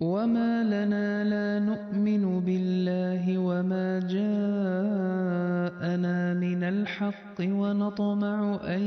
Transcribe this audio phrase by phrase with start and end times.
[0.00, 5.54] وما لنا لا نؤمن بالله وما جاءنا
[6.34, 8.80] من الحق ونطمع أن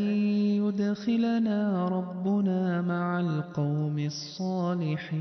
[0.63, 5.11] يدخلنا ربنا مع القوم الصالحين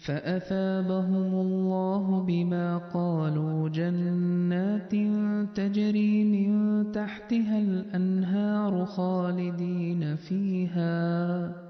[0.00, 4.94] فأثابهم الله بما قالوا جنات
[5.54, 11.69] تجري من تحتها الأنهار خالدين فيها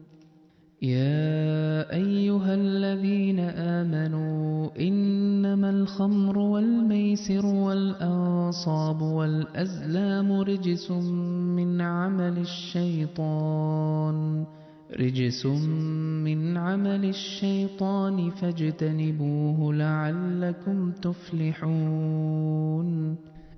[0.81, 14.17] يا أيها الذين آمنوا إنما الخمر والميسر والأنصاب والأزلام رجس من عمل الشيطان
[14.99, 15.45] رجس
[16.25, 22.51] من عمل الشيطان فاجتنبوه لعلكم تفلحون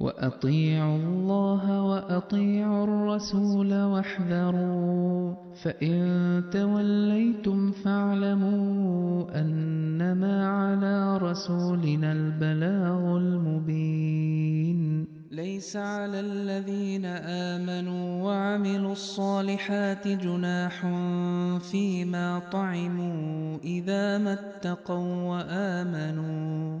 [0.00, 16.20] وأطيعوا الله وأطيعوا الرسول واحذروا فإن توليتم فاعلموا أنما على رسولنا البلاغ المبين ليس على
[16.20, 17.04] الذين
[17.54, 20.86] آمنوا وعملوا الصالحات جناح
[21.70, 26.80] فيما طعموا إذا ما اتقوا وآمنوا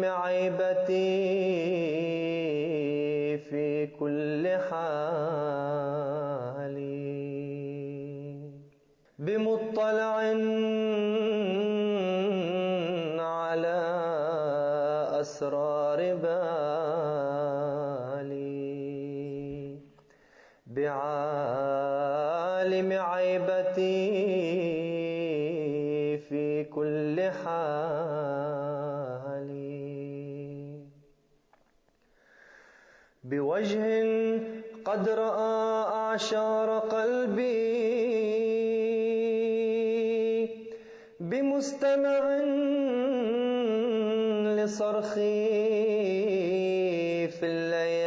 [0.04, 1.29] عيبتي
[33.30, 33.84] بوجه
[34.84, 37.70] قد رأى أعشار قلبي
[41.20, 42.22] بمستمع
[44.56, 45.48] لصرخي
[47.28, 48.00] في الليالي.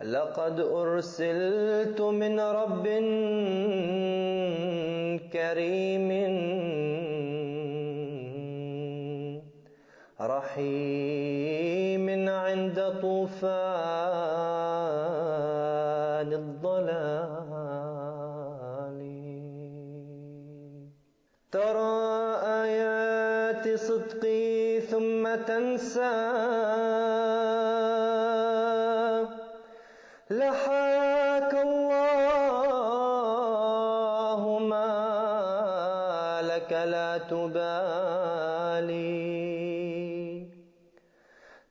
[0.00, 2.86] لقد أرسلت من رب
[25.92, 26.32] تنسى
[30.30, 32.98] لحاك الله
[34.58, 37.82] ما لك لا تبالي.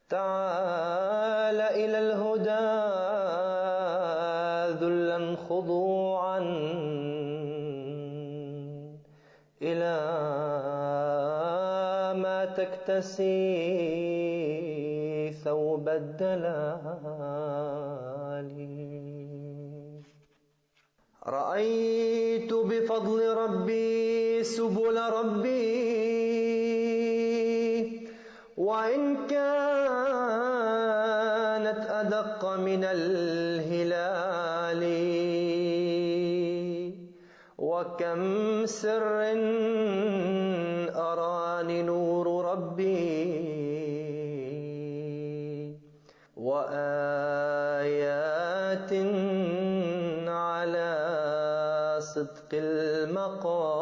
[0.10, 2.70] تعال إلى الهدى
[4.82, 6.40] ذلا خضوعا
[9.62, 9.98] إلى
[12.22, 14.01] ما تكتسي.
[16.22, 17.42] ثوب الدلال.
[21.28, 25.62] رأيت بفضل ربي سبل ربي
[28.58, 30.12] وإن كانت
[31.90, 34.22] أدق من الهلال.
[37.58, 38.22] وكم
[38.66, 39.32] سر
[53.22, 53.82] المقال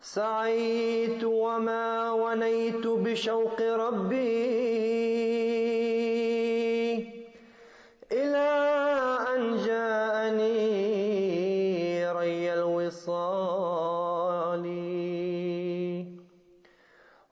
[0.00, 4.20] سعيت وما ونيت بشوق ربي
[8.12, 8.50] إلى
[9.34, 10.52] أن جاءني
[12.12, 13.70] ري الوصال.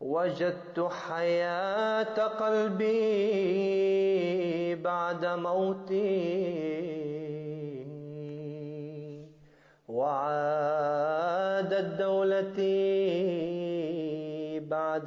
[0.00, 2.98] وجدت حياة قلبي
[4.74, 6.67] بعد موتي.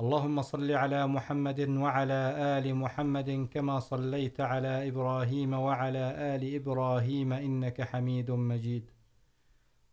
[0.00, 6.04] اللهم صل على محمد وعلى آل محمد كما صليت على إبراهيم وعلى
[6.34, 8.90] آل إبراهيم إنك حميد مجيد.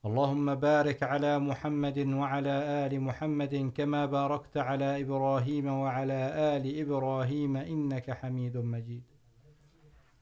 [0.06, 2.50] اللهم بارك على محمد وعلى
[2.86, 6.20] آل محمد كما باركت على إبراهيم وعلى
[6.56, 9.04] آل إبراهيم إنك حميد مجيد.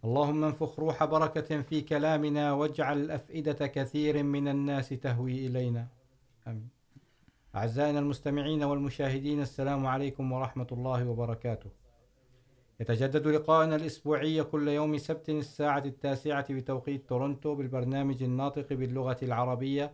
[0.05, 5.87] اللهم انفخ روح بركة في كلامنا واجعل أفئدة كثير من الناس تهوي إلينا.
[6.47, 6.78] آمين.
[7.55, 11.69] أعزائنا المستمعين والمشاهدين، السلام عليكم ورحمة الله وبركاته.
[12.79, 19.93] يتجدد لقاءنا الأسبوعي كل يوم سبت الساعة التاسعة بتوقيت تورنتو بالبرنامج الناطق باللغة العربية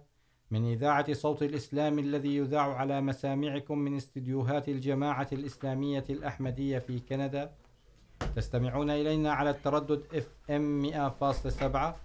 [0.51, 7.51] من إذاعة صوت الإسلام الذي يذاع على مسامعكم من استديوهات الجماعة الإسلامية الأحمدية في كندا.
[8.35, 10.61] تستمعون إلينا على التردد FM
[10.93, 11.95] 100.7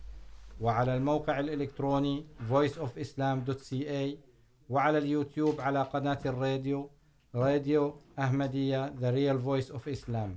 [0.60, 4.29] وعلى الموقع الإلكتروني voiceofislam.ca
[4.70, 6.90] وعلى اليوتيوب على قناة الراديو،
[7.34, 10.30] radio أحمدية، The Real Voice of Islam.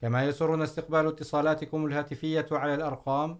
[0.00, 3.38] كما يسرنا استقبال اتصالاتكم الهاتفية على الأرقام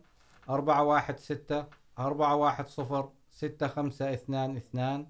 [0.49, 1.67] 416
[1.99, 5.07] 410 6522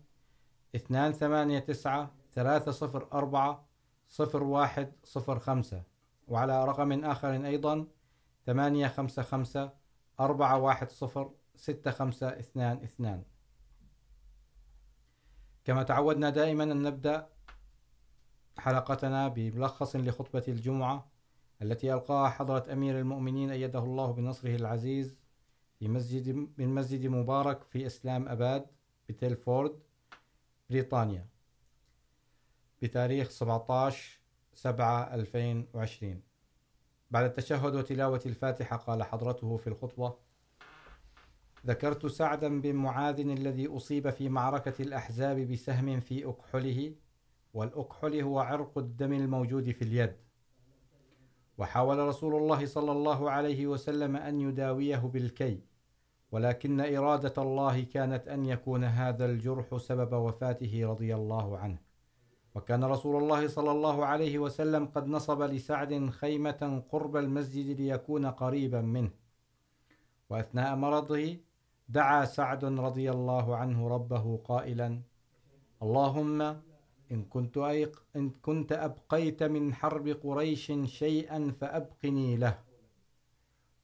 [0.75, 3.67] 289 304
[4.09, 5.83] 0105
[6.29, 7.87] وعلى رقم آخر أيضا
[8.47, 9.71] 855
[10.21, 13.30] 410 6522
[15.65, 17.29] كما تعودنا دائما أن نبدأ
[18.59, 21.11] حلقتنا بملخص لخطبة الجمعة
[21.63, 25.17] التي ألقاها حضرة أمير المؤمنين أيده الله بنصره العزيز
[25.79, 28.67] في مسجد من مسجد مبارك في إسلام أباد
[29.09, 29.83] بتيلفورد
[30.71, 31.27] بريطانيا،
[32.83, 34.21] بتاريخ 17
[34.55, 36.23] 7 2020
[37.11, 40.15] بعد التشهد وتلاوة الفاتحة، قال حضرته في الخطبة
[41.67, 46.95] ذكرت سعدا بن معاذ الذي أصيب في معركة الأحزاب بسهم في أكحله،
[47.55, 50.17] والأكحل هو عرق الدم الموجود في اليد.
[51.59, 55.61] وحاول رسول الله صلى الله عليه وسلم أن يداويه بالكي،
[56.33, 61.79] ولكن إرادة الله كانت أن يكون هذا الجرح سبب وفاته رضي الله عنه.
[62.55, 68.81] وكان رسول الله صلى الله عليه وسلم قد نصب لسعد خيمة قرب المسجد ليكون قريبا
[68.81, 69.11] منه.
[70.31, 71.37] وأثناء مرضه
[71.93, 75.01] دعا سعد رضي الله عنه ربه قائلا
[75.83, 76.43] اللهم
[77.13, 82.59] إن كنت, أيق إن كنت أبقيت من حرب قريش شيئا فأبقني له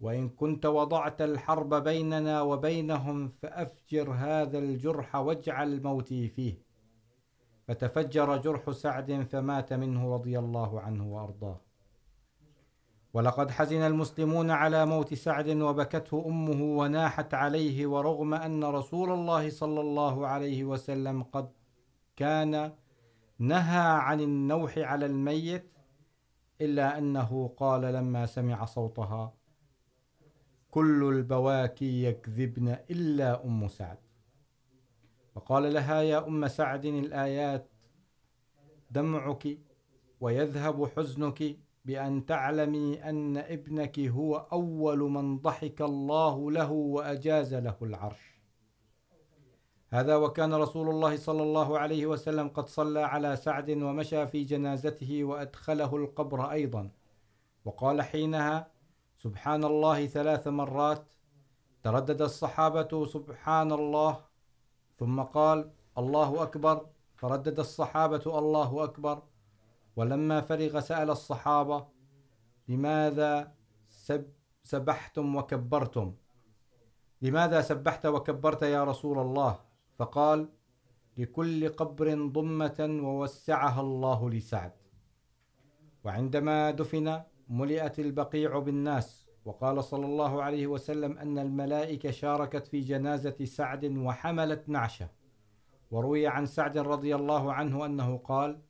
[0.01, 6.63] وإن كنت وضعت الحرب بيننا وبينهم فأفجر هذا الجرح واجعل موتي فيه.
[7.69, 11.66] فتفجر جرح سعد فمات منه رضي الله عنه وأرضاه.
[13.17, 19.81] ولقد حزن المسلمون على موت سعد وبكته أمه وناحت عليه ورغم أن رسول الله صلى
[19.81, 21.53] الله عليه وسلم قد
[22.17, 22.73] كان
[23.39, 25.73] نهى عن النوح على الميت
[26.61, 29.35] إلا أنه قال لما سمع صوتها
[30.71, 33.99] كل البواكي يكذبن إلا أم سعد.
[35.35, 37.69] وقال لها يا أم سعد الآيات
[38.91, 39.59] دمعك
[40.21, 48.41] ويذهب حزنك بأن تعلمي أن ابنك هو أول من ضحك الله له وأجاز له العرش.
[49.91, 55.25] هذا وكان رسول الله صلى الله عليه وسلم قد صلى على سعد ومشى في جنازته
[55.25, 56.91] وأدخله القبر أيضا.
[57.65, 58.71] وقال حينها،
[59.17, 61.05] سبحان الله ثلاث مرات.
[61.83, 64.25] تردد الصحابة، سبحان الله.
[64.99, 66.87] ثم قال، الله أكبر.
[67.15, 69.23] فردد الصحابة، الله أكبر.
[69.97, 71.87] ولما فرغ سأل الصحابة،
[72.69, 73.55] لماذا
[73.89, 74.27] سب،
[74.63, 76.15] سبحتم وكبرتم؟
[77.23, 79.59] لماذا سبحت وكبرت يا رسول الله؟
[79.99, 80.49] فقال،
[81.17, 84.73] لكل قبر ضمة ووسعها الله لسعد.
[86.05, 93.45] وعندما دفن ملئت البقيع بالناس، وقال صلى الله عليه وسلم أن الملائكة شاركت في جنازة
[93.45, 95.09] سعد وحملت نعشه
[95.91, 98.61] وروي عن سعد رضي الله عنه أنه قال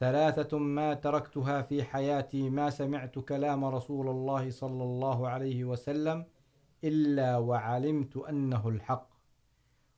[0.00, 6.26] ثلاثة ما تركتها في حياتي ما سمعت كلام رسول الله صلى الله عليه وسلم
[6.84, 9.08] إلا وعلمت أنه الحق.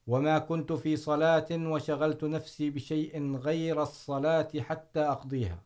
[0.07, 5.63] وما كنت في صلاة وشغلت نفسي بشيء غير الصلاة حتى أقضيها.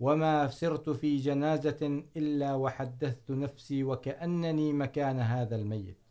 [0.00, 6.01] وما سرت في جنازة إلا وحدثت نفسي وكأنني مكان هذا الميت.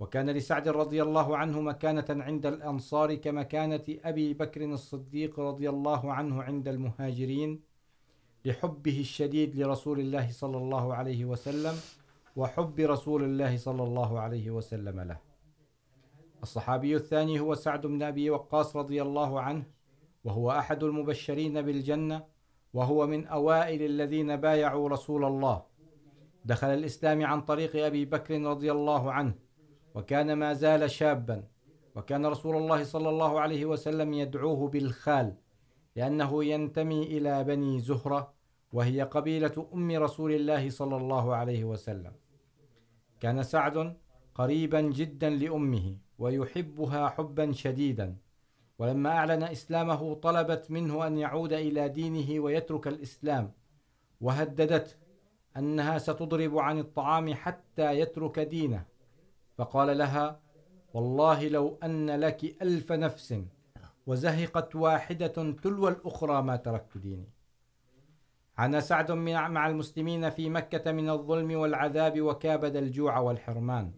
[0.00, 6.42] وكان لسعد رضي الله عنه مكانة عند الأنصار كمكانة أبي بكر الصديق رضي الله عنه
[6.42, 7.60] عند المهاجرين
[8.44, 11.74] لحبه الشديد لرسول الله صلى الله عليه وسلم
[12.36, 15.18] وحب رسول الله صلى الله عليه وسلم له.
[16.42, 19.64] الصحابي الثاني هو سعد بن أبي وقاص رضي الله عنه،
[20.24, 22.24] وهو أحد المبشرين بالجنة،
[22.74, 25.62] وهو من أوائل الذين بايعوا رسول الله.
[26.44, 29.47] دخل الإسلام عن طريق أبي بكر رضي الله عنه
[29.94, 31.44] وكان ما زال شابا.
[31.94, 35.34] وكان رسول الله صلى الله عليه وسلم يدعوه بالخال،
[35.96, 38.32] لأنه ينتمي إلى بني زهرة،
[38.72, 42.12] وهي قبيلة أم رسول الله صلى الله عليه وسلم.
[43.20, 43.96] كان سعد
[44.34, 48.16] قريبا جدا لأمه، ويحبها حبا شديدا.
[48.78, 53.52] ولما أعلن إسلامه، طلبت منه أن يعود إلى دينه ويترك الإسلام.
[54.20, 54.96] وهددته
[55.56, 58.84] أنها ستضرب عن الطعام حتى يترك دينه.
[59.58, 60.40] فقال لها،
[60.94, 63.34] والله لو أن لك ألف نفس
[64.06, 67.28] وزهقت واحدة تلو الأخرى ما تركت ديني.
[68.58, 73.92] عانى سعد مع المسلمين في مكة من الظلم والعذاب وكابد الجوع والحرمان.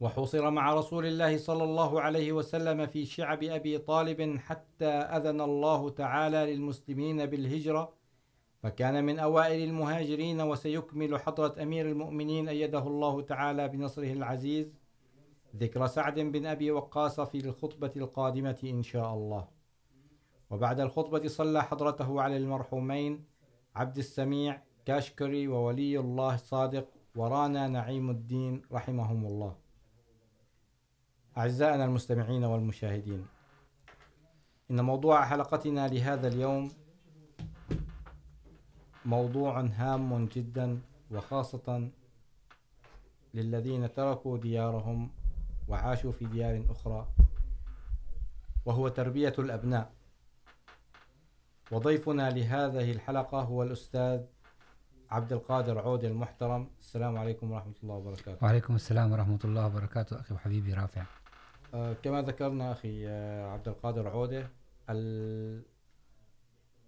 [0.00, 5.90] وحصر مع رسول الله صلى الله عليه وسلم في شعب أبي طالب حتى أذن الله
[5.90, 7.97] تعالى للمسلمين بالهجرة
[8.62, 14.74] فكان من أوائل المهاجرين وسيكمل حضرة أمير المؤمنين أيده الله تعالى بنصره العزيز
[15.56, 19.48] ذكر سعد بن أبي وقاص في الخطبة القادمة إن شاء الله.
[20.50, 23.24] وبعد الخطبة صلى حضرته على المرحومين
[23.76, 29.56] عبد السميع كاشكري وولي الله صادق ورانا نعيم الدين رحمهم الله.
[31.38, 33.26] أعزائنا المستمعين والمشاهدين،
[34.70, 36.70] إن موضوع حلقتنا لهذا اليوم
[39.08, 41.90] موضوع هام جدا وخاصة
[43.34, 45.10] للذين تركوا ديارهم
[45.68, 47.08] وعاشوا في ديار أخرى
[48.64, 49.92] وهو تربية الأبناء.
[51.70, 54.20] وضيفنا لهذه الحلقة هو الأستاذ
[55.10, 56.70] عبد القادر عود المحترم.
[56.80, 58.44] السلام عليكم ورحمة الله وبركاته.
[58.44, 61.04] وعليكم السلام ورحمة الله وبركاته أخي وحبيبي رافع.
[62.02, 63.08] كما ذكرنا أخي
[63.44, 64.48] عبد القادر عودة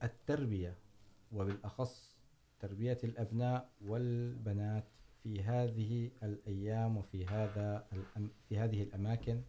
[0.02, 0.74] التربية
[1.32, 2.09] وبالأخص
[2.60, 4.84] تربية الأبناء والبنات
[5.22, 9.42] في هذه الأيام وفي هذا الأم في هذه الأماكن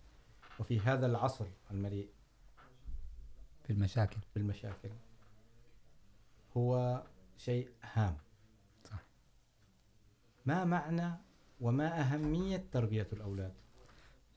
[0.59, 2.09] وفي هذا العصر المليء
[3.63, 4.89] في المشاكل بالمشاكل.
[6.57, 7.03] هو
[7.37, 8.17] شيء هام.
[8.83, 9.03] صح.
[10.45, 11.13] ما معنى
[11.61, 13.53] وما أهمية تربية الأولاد؟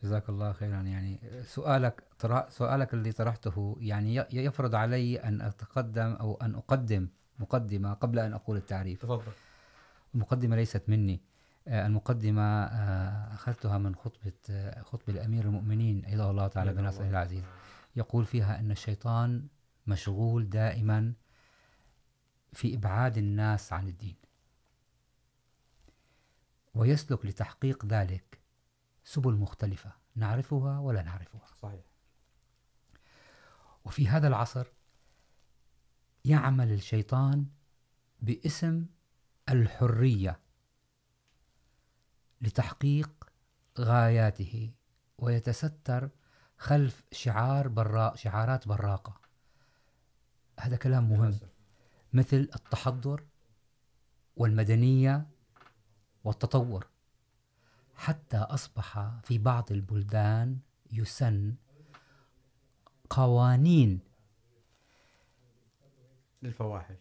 [0.03, 0.83] جزاك الله خيرا.
[0.83, 2.05] يعني سؤالك
[2.49, 8.57] سؤالك اللي طرحته يعني يفرض علي أن أتقدم أو أن أقدم مقدمة قبل أن أقول
[8.57, 9.03] التعريف.
[9.03, 9.33] تفضل.
[10.15, 11.21] المقدمة ليست مني.
[11.69, 12.65] المقدمة
[13.35, 14.33] أخذتها من خطبة
[14.83, 17.09] خطبة الأمير المؤمنين أيضا الله تعالى أيضا بنصره.
[17.09, 17.45] العزيز.
[17.97, 19.47] يقول فيها أن الشيطان
[19.87, 21.13] مشغول دائما
[22.53, 24.17] في إبعاد الناس عن الدين.
[26.75, 28.39] ويسلك لتحقيق ذلك
[29.05, 31.41] سبل مختلفة نعرفها ولا نعرفها.
[31.63, 31.85] صحيح.
[33.85, 34.67] وفي هذا العصر
[36.25, 37.47] يعمل الشيطان
[38.21, 38.87] باسم
[39.49, 40.41] الحرية
[42.41, 43.11] لتحقيق
[43.79, 44.71] غاياته
[45.19, 46.11] ويتستر
[46.59, 49.21] خلف شعار براء شعارات براقة.
[50.61, 51.39] هذا كلام مهم.
[52.13, 53.25] مثل التحضر
[54.37, 55.27] والمدنية
[56.25, 56.87] والتطور.
[57.95, 60.59] حتى أصبح في بعض البلدان
[60.93, 61.55] يسن
[63.11, 64.01] قوانين
[66.45, 66.99] للفواحش.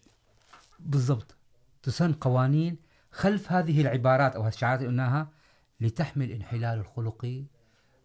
[0.79, 1.35] بالضبط.
[1.83, 2.77] تسن قوانين
[3.11, 5.27] خلف هذه العبارات أو الشعارات اللي قلناها
[5.79, 7.43] لتحمي الانحلال الخلقي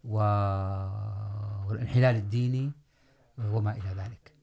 [0.04, 0.18] و...
[1.68, 2.72] والانحلال الديني
[3.38, 4.34] وما إلى ذلك.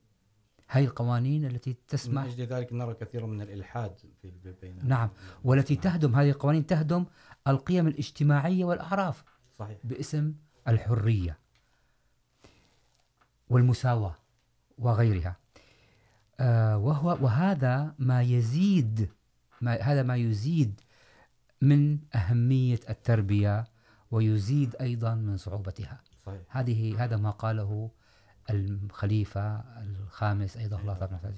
[0.69, 4.31] هاي القوانين التي من تسمح أجل ذلك نرى كثيرا من الإلحاد في
[4.61, 5.09] بين نعم.
[5.43, 7.05] والتي تهدم هذه القوانين تهدم
[7.47, 9.23] القيم الاجتماعية والأعراف
[9.59, 9.77] صحيح.
[9.83, 10.33] باسم
[10.67, 11.39] الحرية
[13.49, 14.15] والمساواة
[14.77, 15.44] وغيرها.
[16.39, 19.09] وهو وهذا ما يزيد
[19.61, 20.81] ما هذا ما يزيد
[21.61, 23.65] من أهمية التربية
[24.11, 26.01] ويزيد أيضا من صعوبتها.
[26.25, 26.41] صحيح.
[26.49, 27.91] هذه هذا ما قاله
[28.49, 31.33] الخليفة الخامس أيضا الله تعالى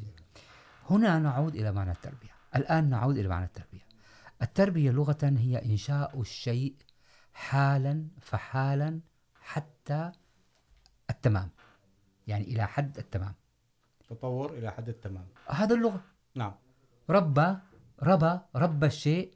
[0.90, 2.30] هنا نعود إلى معنى التربية.
[2.56, 3.88] الآن نعود إلى معنى التربية.
[4.42, 6.76] التربية لغة هي إنشاء الشيء
[7.34, 9.00] حالا فحالا
[9.42, 10.12] حتى
[11.10, 11.50] التمام.
[12.28, 13.34] يعني إلى حد التمام.
[14.10, 15.28] تطور إلى حد التمام.
[15.48, 16.02] هذا اللغة.
[16.36, 16.54] نعم.
[17.10, 17.56] ربى
[18.04, 19.34] ربى ربى الشيء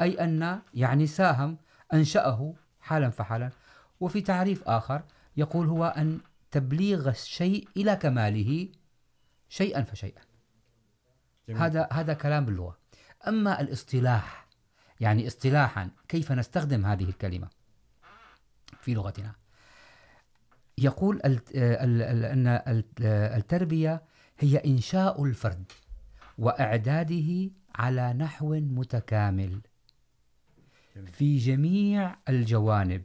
[0.00, 1.58] أي أن يعني ساهم
[1.92, 3.50] أنشأه حالا فحالا.
[4.00, 5.02] وفي تعريف آخر
[5.36, 6.20] يقول هو أن
[6.50, 8.68] تبليغ الشيء إلى كماله
[9.48, 10.22] شيئا فشيئا.
[11.48, 11.62] جميل.
[11.62, 12.78] هذا هذا كلام باللغة.
[13.28, 14.46] أما الاصطلاح
[15.00, 17.48] يعني اصطلاحا كيف نستخدم هذه الكلمة
[18.80, 19.39] في لغتنا؟
[20.80, 22.84] يقول أن ال-
[23.36, 24.02] التربية
[24.38, 25.72] هي إنشاء الفرد
[26.38, 29.60] وإعداده على نحو متكامل.
[31.06, 33.02] في جميع الجوانب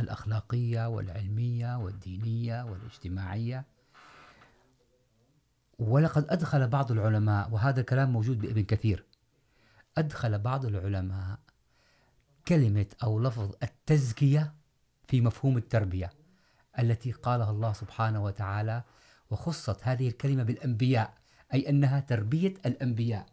[0.00, 3.64] الأخلاقية والعلمية والدينية والاجتماعية
[5.78, 9.04] ولقد أدخل بعض العلماء وهذا الكلام موجود بابن كثير
[9.98, 11.38] أدخل بعض العلماء
[12.48, 14.54] كلمة أو لفظ التزكية
[15.08, 16.10] في مفهوم التربية
[16.80, 18.82] التي قالها الله سبحانه وتعالى
[19.30, 21.14] وخصت هذه الكلمة بالأنبياء
[21.54, 23.26] أي أنها تربية الأنبياء.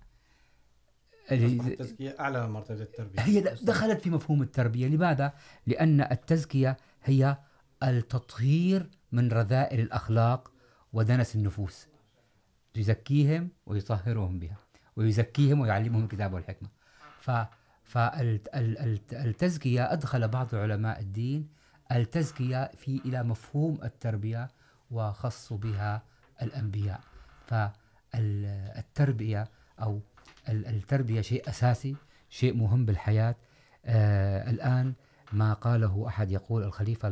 [1.31, 3.21] التزكية أعلى من مرتبة التربية.
[3.21, 4.87] هي دخلت في مفهوم التربية.
[4.87, 5.33] لماذا؟
[5.67, 7.37] لأن التزكية هي
[7.83, 10.51] التطهير من رذائل الأخلاق
[10.93, 11.87] ودنس النفوس.
[12.75, 14.57] يزكيهم ويطهرهم بها
[14.95, 16.69] ويزكيهم ويعلمهم الكتاب والحكمة.
[17.21, 17.31] ف
[17.83, 21.49] فالتزكية أدخل بعض علماء الدين
[21.91, 24.47] التزكية في إلى مفهوم التربية
[24.91, 26.01] وخصوا بها
[26.41, 27.01] الأنبياء.
[28.13, 29.47] فالتربية
[29.79, 30.01] أو
[30.49, 31.95] التربية شيء أساسي،
[32.29, 33.35] شيء مهم بالحياة.
[33.85, 34.93] آه، الآن
[35.33, 37.07] ما قاله أحد يقول الخليفة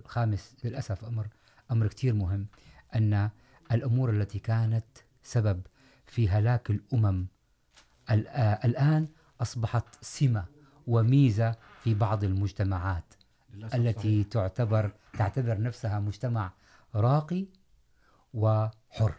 [0.00, 1.26] الخامس للأسف أمر
[1.70, 2.46] أمر كتير مهم،
[2.94, 3.30] أن
[3.72, 4.84] الأمور التي كانت
[5.22, 5.60] سبب
[6.06, 7.26] في هلاك الأمم.
[8.64, 9.08] الآن
[9.40, 10.44] أصبحت سمة
[10.86, 13.14] وميزة في بعض المجتمعات.
[13.54, 14.24] التي.
[14.24, 16.52] تعتبر تعتبر نفسها مجتمع
[16.94, 17.46] راقي
[18.34, 19.14] وحر.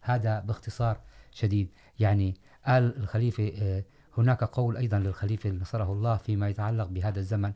[0.00, 1.70] هذا باختصار شديد.
[1.98, 2.34] يعني
[2.66, 3.84] قال الخليفة
[4.18, 7.52] هناك قول أيضا للخليفة نصره الله فيما يتعلق بهذا الزمن.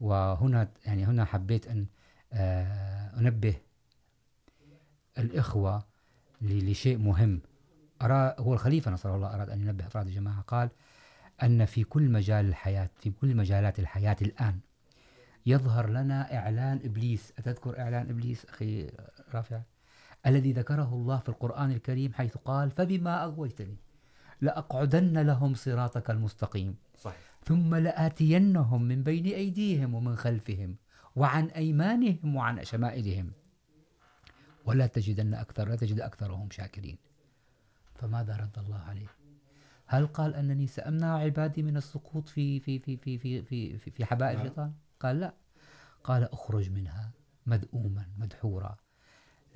[0.00, 1.86] وهنا يعني هنا حبيت أن
[3.18, 3.56] أنبه
[5.18, 5.84] الإخوة
[6.42, 7.40] لشيء مهم.
[8.02, 10.40] أرى هو الخليفة نصره الله أراد أن ينبه أفراد الجماعة.
[10.40, 10.68] قال
[11.42, 14.58] أن في كل مجال الحياة في كل مجالات الحياة الآن
[15.46, 17.32] يظهر لنا إعلان إبليس.
[17.38, 18.90] أتذكر إعلان إبليس أخي
[19.34, 19.60] رافع؟
[20.26, 23.76] الذي ذكره الله في القرآن الكريم حيث قال فبما أغويتني
[24.40, 26.76] لأقعدن لهم صراطك المستقيم.
[26.98, 27.20] صحيح.
[27.44, 30.76] ثم لآتينهم من بين أيديهم ومن خلفهم
[31.16, 33.32] وعن أيمانهم وعن شمائلهم.
[34.64, 36.98] ولا تجدن أكثر لا تجد أكثرهم شاكرين.
[37.94, 39.06] فماذا رد الله عليه؟
[39.86, 44.04] هل قال أنني سأمنع عبادي من السقوط في في في في في في, في, في
[44.04, 44.72] حباء الشيطان؟
[45.04, 45.34] قال لا.
[46.04, 47.10] قال اخرج منها
[47.46, 48.76] مذءوما مدحورا.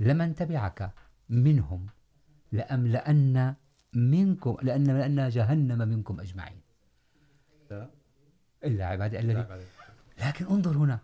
[0.00, 0.92] لمن تبعك
[1.28, 1.86] منهم
[2.52, 3.54] لأملأن
[3.92, 6.60] منكم لأن لأن جهنم منكم أجمعين.
[7.70, 7.90] لا.
[8.64, 9.46] إلا عبادي الذي.
[10.18, 10.98] لكن انظر هنا.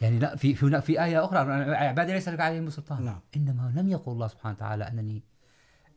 [0.00, 1.38] يعني لا في هنا في آية أخرى.
[1.74, 3.04] عبادي ليس لك عليهم سلطان.
[3.04, 3.20] نعم.
[3.36, 5.24] إنما لم يقل الله سبحانه وتعالى أنني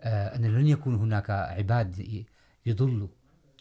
[0.01, 2.25] آه أن لن يكون هناك عباد
[2.65, 3.07] يضلوا.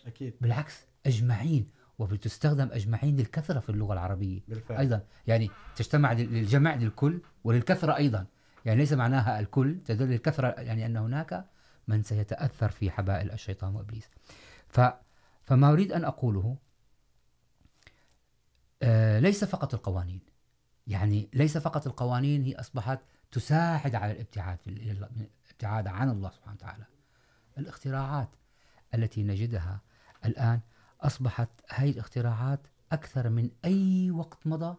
[0.07, 1.71] اكيد بالعكس أجمعين.
[2.01, 4.41] وبتستخدم أجمعين للكثرة في اللغة العربية.
[4.49, 4.79] بالفعل.
[4.79, 8.27] أيضا يعني تجتمع لل- للجمع للكل وللكثرة أيضا.
[8.65, 11.45] يعني ليس معناها الكل تدل للكثرة يعني أن هناك
[11.89, 14.09] من سيتأثر في حبائل الشيطان وإبليس.
[14.69, 14.81] ف
[15.43, 16.57] فما أريد أن أقوله
[18.83, 20.21] آه ليس فقط القوانين.
[20.87, 23.01] يعني ليس فقط القوانين هي أصبحت
[23.33, 26.85] تساعد على الابتعاد في الابتعاد عن الله سبحانه وتعالى.
[27.59, 28.29] الاختراعات
[28.95, 29.81] التي نجدها
[30.25, 30.61] الآن
[31.01, 32.61] أصبحت هذه الاختراعات
[32.93, 34.77] أكثر من أي وقت مضى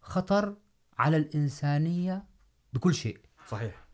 [0.00, 0.56] خطر
[0.98, 2.24] على الإنسانية
[2.72, 3.20] بكل شيء.
[3.48, 3.84] صحيح.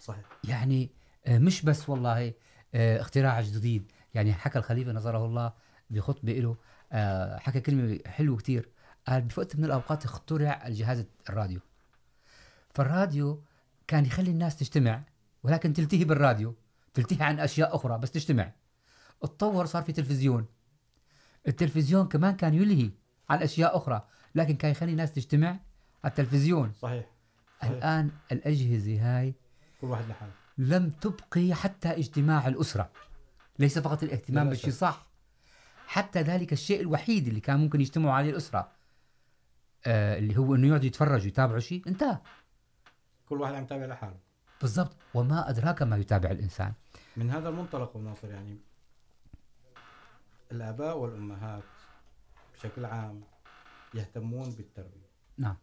[0.00, 0.24] صحيح.
[0.44, 0.90] يعني
[1.28, 2.32] مش بس والله
[2.74, 3.92] اختراع جديد.
[4.14, 5.52] يعني حكى الخليفة نظره الله
[5.90, 6.56] بخطبة له
[7.38, 8.68] حكى كلمة حلوة كتير.
[9.08, 11.60] قال بوقت من الأوقات اخترع الجهاز الراديو.
[12.70, 13.42] فالراديو
[13.86, 15.02] كان يخلي الناس تجتمع
[15.42, 16.54] ولكن تلتهي بالراديو
[16.94, 18.52] تلتهي عن أشياء أخرى بس تجتمع.
[19.22, 20.46] اتطور صار في تلفزيون.
[21.48, 22.90] التلفزيون كمان كان يلهي
[23.30, 26.72] عن أشياء أخرى لكن كان يخلي الناس تجتمع على التلفزيون.
[26.72, 27.06] صحيح
[27.60, 27.70] صحيح.
[27.70, 29.34] الآن الأجهزة هاي
[29.80, 30.32] كل واحد لحاله.
[30.58, 32.90] لم تبقي حتى اجتماع الأسرة
[33.58, 34.48] ليس فقط الاهتمام.
[34.48, 35.06] بالشيء صح.
[35.86, 38.72] حتى ذلك الشيء الوحيد اللي كان ممكن يجتمعوا عليه الأسرة
[39.86, 42.18] آه اللي هو انه يقعدوا يتفرجوا يتابعوا شيء انتهى.
[43.28, 44.16] كل واحد عم يتابع لحاله.
[44.60, 44.96] بالضبط.
[45.14, 46.72] وما أدراك ما يتابع الإنسان.
[47.16, 48.58] من هذا المنطلق ناصر يعني
[50.52, 51.62] الآباء والأمهات
[52.54, 53.20] بشكل عام
[53.94, 55.08] يهتمون بالتربية.
[55.38, 55.56] نعم.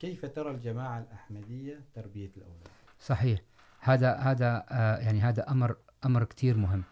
[0.00, 2.68] كيف ترى الجماعة الأحمدية تربية الأولاد؟
[3.00, 3.40] صحيح.
[3.80, 4.66] هذا هذا
[5.00, 6.82] يعني هذا أمر أمر كتير مهم.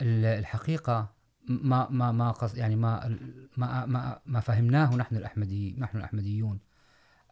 [0.00, 1.12] ال- الحقيقة
[1.48, 3.18] ما ما ما قص يعني ما
[3.56, 6.60] ما ما, ما فهمناه نحن الأحمدي نحن الأحمديون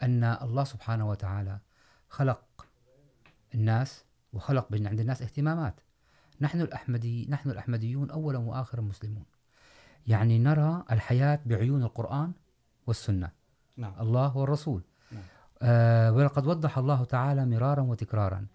[0.03, 1.59] أن الله سبحانه وتعالى
[2.09, 2.67] خلق
[3.55, 5.81] الناس وخلق بين عند الناس اهتمامات.
[6.41, 9.25] نحن الأحمدي نحن الأحمديون أولا وآخرا مسلمون.
[10.07, 12.33] يعني نرى الحياة بعيون القرآن
[12.87, 13.31] والسنة.
[13.77, 13.95] نعم.
[14.01, 15.23] الله والرسول نعم.
[15.63, 18.47] آه ولقد وضح الله تعالى مرارا وتكرارا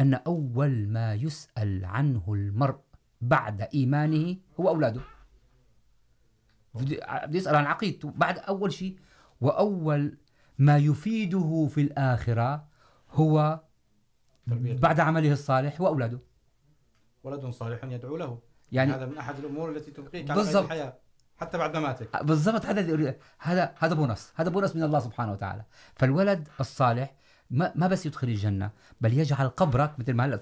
[0.00, 2.80] أن أول ما يسأل عنه المرء
[3.20, 5.00] بعد إيمانه هو أولاده.
[6.74, 8.98] بدي يسأل عن عقيدته بعد أول شيء.
[9.40, 10.18] وأول
[10.58, 12.68] ما يفيده في الآخرة
[13.10, 13.60] هو
[14.56, 16.18] بعد عمله الصالح هو أولاده.
[17.26, 18.38] ولد صالح يدعو له.
[18.72, 20.60] يعني هذا من أحد الأمور التي تبقيك على.
[20.60, 20.98] الحياة
[21.36, 22.24] حتى بعد مماتك.
[22.24, 22.66] بالضبط.
[22.66, 24.32] هذا هذا هذا بونص.
[24.36, 25.64] هذا بونص من الله سبحانه وتعالى.
[25.94, 27.14] فالولد الصالح
[27.50, 30.40] ما, ما بس يدخل الجنة بل يجعل قبرك مثل ما هلا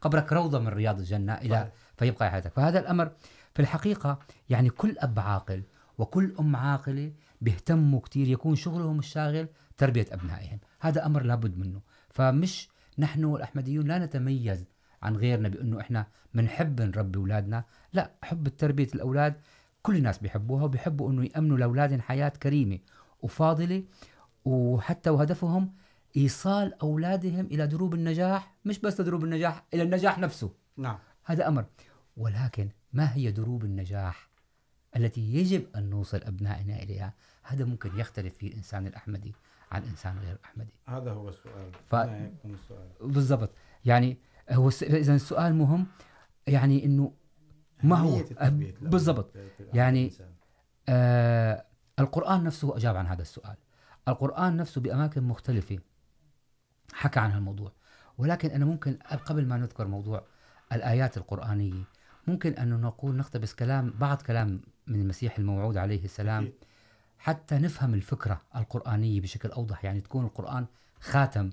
[0.00, 1.72] قبرك روضة من رياض الجنة إلى صحيح.
[1.96, 2.52] فيبقى حياتك.
[2.52, 3.10] فهذا الأمر
[3.54, 4.18] في الحقيقة
[4.48, 5.62] يعني كل أب عاقل
[5.98, 10.60] وكل أم عاقلة بيهتموا كتير يكون شغلهم الشاغل تربية أبنائهم.
[10.80, 11.80] هذا أمر لابد منه.
[12.10, 12.68] فمش
[12.98, 14.64] نحن الأحمديون لا نتميز
[15.02, 17.64] عن غيرنا بأنه إحنا بنحب نربي أولادنا.
[17.92, 19.34] لا حب تربية الأولاد
[19.82, 22.78] كل الناس بيحبوها وبيحبوا أنه يأمنوا لأولادهم حياة كريمة
[23.22, 23.82] وفاضلة.
[24.44, 25.72] وحتى وهدفهم
[26.16, 30.50] إيصال أولادهم إلى دروب النجاح مش بس دروب النجاح إلى النجاح نفسه.
[30.76, 30.98] نعم.
[31.24, 31.64] هذا أمر.
[32.16, 34.28] ولكن ما هي دروب النجاح
[34.96, 37.12] التي يجب أن نوصل أبنائنا إليها؟
[37.42, 39.32] هذا ممكن يختلف فيه الإنسان الأحمدي
[39.72, 40.72] عن إنسان غير الأحمدي.
[40.86, 41.72] هذا هو السؤال.
[41.90, 43.50] ف- السؤال؟ بالضبط.
[43.84, 44.16] يعني
[44.52, 45.86] هو إذا السؤال مهم
[46.46, 47.12] يعني إنه
[47.82, 48.16] ما هو؟
[48.90, 49.36] بالضبط.
[49.74, 50.10] يعني.
[50.88, 51.64] آه
[51.98, 53.56] القرآن نفسه أجاب عن هذا السؤال.
[54.08, 55.78] القرآن نفسه بأماكن مختلفة
[56.92, 57.72] حكى عن هالموضوع.
[58.18, 60.24] ولكن أنا ممكن قبل ما نذكر موضوع
[60.72, 61.84] الآيات القرآنية
[62.26, 66.44] ممكن أن نقول نقتبس كلام بعض كلام من المسيح الموعود عليه السلام.
[67.18, 69.84] حتى نفهم الفكرة القرآنية بشكل أوضح.
[69.84, 70.66] يعني تكون القرآن
[71.00, 71.50] خاتم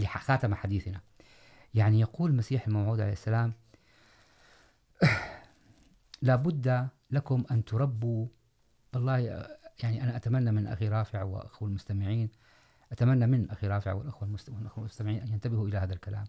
[0.00, 1.00] لح- خاتم حديثنا.
[1.74, 3.52] يعني يقول المسيح الموعود عليه السلام
[6.22, 8.26] لابد لكم أن تربوا
[8.94, 9.18] والله
[9.82, 12.30] يعني أنا أتمنى من أخي رافع وأخو المستمعين،
[12.92, 14.28] أتمنى من أخي رافع والأخوة
[14.78, 16.26] المستمعين أن ينتبهوا إلى هذا الكلام.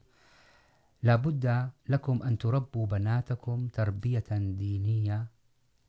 [1.03, 5.27] لا بد لكم أن تربوا بناتكم تربية دينية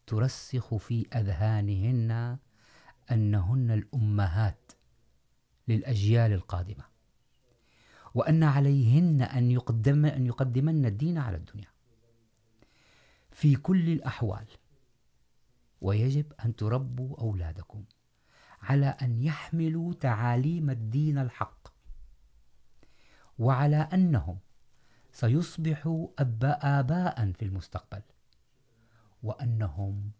[0.06, 2.38] ترسخ في أذهانهن
[3.10, 4.72] أنهن الأمهات
[5.68, 6.95] للأجيال القادمة.
[8.16, 11.68] وأن عليهن أن يقدم أن يقدمن الدين على الدنيا.
[13.30, 14.46] في كل الأحوال.
[15.80, 17.84] ويجب أن تربوا أولادكم
[18.62, 21.68] على أن يحملوا تعاليم الدين الحق.
[23.38, 24.38] وعلى أنهم
[25.12, 28.02] سيصبحوا أب آباء في المستقبل.
[29.22, 30.10] وأنهم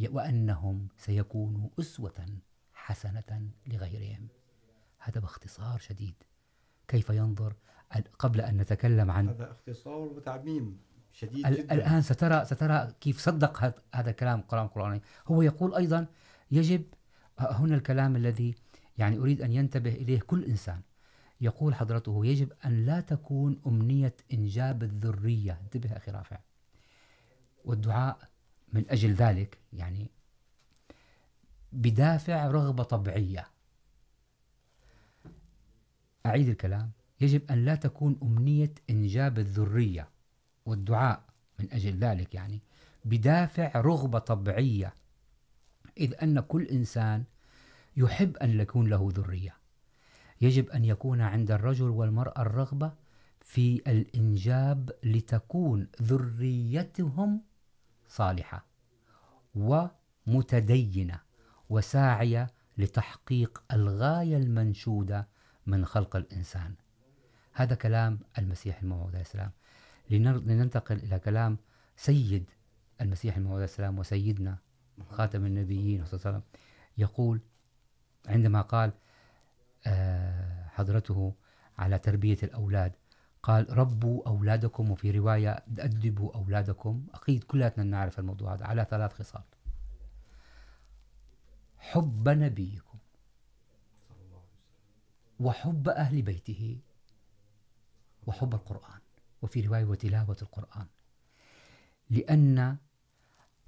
[0.00, 2.26] وأنهم سيكونوا أسوة
[2.74, 4.28] حسنة لغيرهم.
[4.98, 6.29] هذا باختصار شديد.
[6.90, 7.54] كيف ينظر
[8.18, 10.78] قبل أن نتكلم عن هذا اختصار وتعميم
[11.12, 11.74] شديد جدا.
[11.74, 16.06] الآن سترى سترى كيف صدق هذا الكلام القرآن القرآني هو يقول أيضا
[16.50, 16.84] يجب
[17.38, 18.54] هنا الكلام الذي
[18.98, 20.80] يعني أريد أن ينتبه إليه كل إنسان.
[21.40, 25.60] يقول حضرته يجب أن لا تكون أمنية إنجاب الذرية.
[25.64, 26.38] انتبه أخي رافع.
[27.64, 28.18] والدعاء
[28.72, 30.10] من أجل ذلك يعني
[31.72, 33.46] بدافع رغبة طبيعية.
[36.26, 36.90] أعيد الكلام.
[37.20, 40.08] يجب أن لا تكون أمنية إنجاب الذرية
[40.66, 41.24] والدعاء
[41.58, 42.60] من أجل ذلك، يعني
[43.04, 44.94] بدافع رغبة طبيعية.
[45.98, 47.24] إذ أن كل إنسان
[47.96, 49.54] يحب أن يكون له ذرية.
[50.40, 52.92] يجب أن يكون عند الرجل والمرأة الرغبة
[53.40, 57.40] في الإنجاب لتكون ذريتهم
[58.08, 58.64] صالحة
[59.54, 61.20] ومتدينة
[61.70, 65.28] وساعية لتحقيق الغاية المنشودة
[65.66, 66.74] من خلق الإنسان.
[67.52, 69.50] هذا كلام المسيح الموعود عليه السلام.
[70.10, 71.58] لننتقل إلى كلام
[71.96, 72.50] سيد
[73.00, 74.58] المسيح الموعود عليه السلام وسيدنا
[75.10, 76.42] خاتم النبيين صلى الله عليه وسلم.
[76.98, 77.40] يقول،
[78.26, 78.92] عندما قال
[80.68, 81.34] حضرته
[81.78, 82.92] على تربية الأولاد،
[83.42, 87.06] قال، ربوا أولادكم وفي رواية، أدبوا أولادكم.
[87.14, 89.42] أكيد كلنا نعرف الموضوع هذا على ثلاث خصال.
[91.78, 92.89] حب نبيكم.
[95.40, 96.78] وحب أهل بيته
[98.26, 99.00] وحب القرآن
[99.42, 100.86] وفي رواية وتلاوة القرآن.
[102.10, 102.76] لأن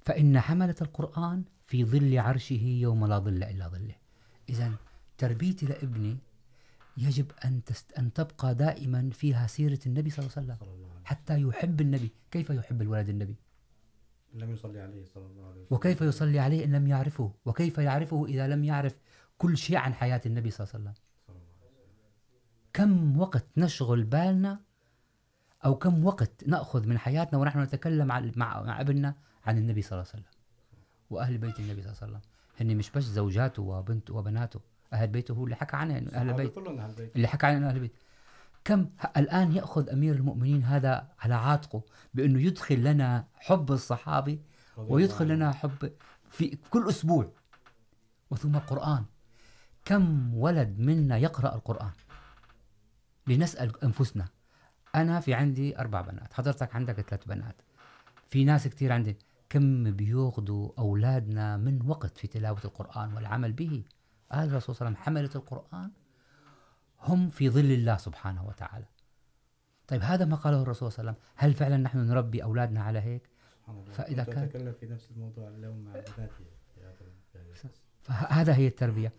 [0.01, 3.95] فإن حملة القرآن في ظل عرشه يوم لا ظل إلا ظله.
[4.49, 4.71] إذا
[5.17, 6.17] تربيتي لابني
[6.97, 7.91] يجب أن تست...
[7.91, 10.89] أن تبقى دائما فيها سيرة النبي صلى الله عليه وسلم.
[11.05, 12.11] حتى يحب النبي.
[12.31, 13.35] كيف يحب الولد النبي؟
[14.33, 15.77] لم يصلي عليه صلى الله عليه وسلم.
[15.77, 18.97] وكيف يصلي عليه إن لم يعرفه؟ وكيف يعرفه إذا لم يعرف
[19.37, 21.02] كل شيء عن حياة النبي صلى الله عليه وسلم؟
[22.73, 24.59] كم وقت نشغل بالنا
[25.65, 30.09] أو كم وقت نأخذ من حياتنا ونحن نتكلم مع, مع ابننا عن النبي صلى الله
[30.13, 30.33] عليه وسلم
[31.09, 32.21] وأهل بيت النبي صلى الله عليه وسلم.
[32.59, 34.59] هن مش بس زوجاته وبنته وبناته
[34.93, 36.57] أهل بيته هو اللي حكى عنه أهل البيت.
[37.15, 37.93] اللي حكى عنه أهل البيت.
[38.63, 41.83] كم الآن يأخذ أمير المؤمنين هذا على عاتقه
[42.13, 44.41] بأنه يدخل لنا حب الصحابي
[44.77, 45.91] ويدخل لنا حب
[46.27, 47.31] في كل أسبوع
[48.31, 49.05] وثم القرآن
[49.85, 51.91] كم ولد منا يقرأ القرآن؟
[53.27, 54.25] لنسأل أنفسنا.
[54.95, 56.33] أنا في عندي أربع بنات.
[56.33, 57.55] حضرتك عندك ثلاث بنات.
[58.27, 59.17] في ناس كتير عندي.
[59.49, 63.83] كم بياخذوا أولادنا من وقت في تلاوة القرآن والعمل به؟
[64.31, 65.91] قال الرسول صلى الله عليه وسلم حملة القرآن.
[66.99, 68.85] هم في ظل الله سبحانه وتعالى.
[69.87, 71.29] طيب هذا ما قاله الرسول صلى الله عليه وسلم.
[71.35, 73.29] هل فعلا نحن نربي أولادنا على هيك؟
[73.91, 76.43] فإذا كان أتكلم في نفس الموضوع اليوم مع بناتي
[78.01, 79.13] فهذا هي التربية.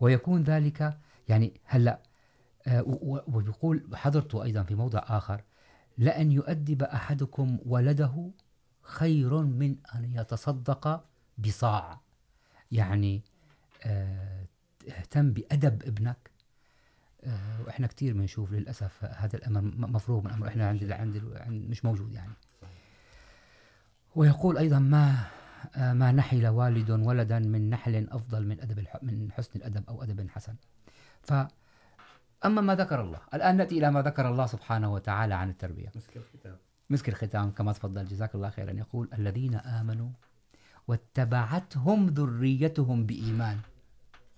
[0.00, 2.00] ويكون ذلك يعني هلا
[2.66, 5.42] ويقول حضرته أيضا في موضع آخر،
[5.98, 8.30] لأن يؤدب أحدكم ولده
[8.82, 11.04] خير من أن يتصدق
[11.38, 12.00] بصاع.
[12.72, 13.22] يعني
[14.88, 16.30] اهتم بأدب ابنك.
[17.66, 21.16] واحنا كثير بنشوف للاسف هذا الامر مفروغ من امر احنا عند عند
[21.48, 22.32] مش موجود يعني.
[24.14, 25.26] ويقول ايضا ما
[25.76, 30.54] ما نحل والد ولدا من نحل افضل من ادب من حسن الادب او ادب حسن.
[31.22, 31.32] ف
[32.44, 33.20] اما ما ذكر الله.
[33.34, 36.56] الان ناتي الى ما ذكر الله سبحانه وتعالى عن التربيه مسك الختام.
[36.90, 37.50] مسك الختام.
[37.50, 38.04] كما تفضل.
[38.04, 38.70] جزاك الله خيرا.
[38.70, 40.10] يقول الذين امنوا
[40.88, 43.58] واتبعتهم ذريتهم بايمان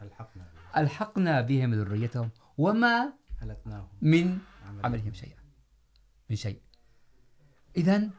[0.02, 0.44] الحقنا
[0.76, 2.30] الحقنا بهم ذريتهم.
[2.58, 4.38] وما هلتناهم من
[4.84, 5.12] عملهم.
[5.12, 5.38] شيئا.
[6.30, 6.60] من شيء.
[7.76, 8.10] اذا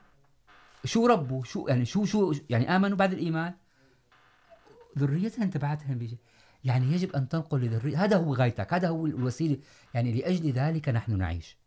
[0.86, 3.54] شو ربوا شو يعني شو شو يعني امنوا بعد الايمان
[4.98, 6.18] ذريتهم تبعتهم بشيء.
[6.64, 9.58] يعني يجب ان تنقل لذرية هذا هو غايتك، هذا هو الوسيله
[9.94, 11.58] يعني لاجل ذلك نحن نعيش.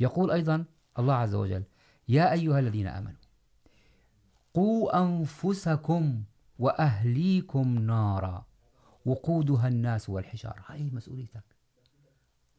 [0.00, 0.64] يقول ايضا
[0.98, 1.62] الله عز وجل،
[2.08, 3.20] يا ايها الذين امنوا
[4.54, 6.22] قوا انفسكم
[6.58, 8.46] واهليكم نارا
[9.06, 11.44] وقودها الناس والحجاره هاي مسؤوليتك.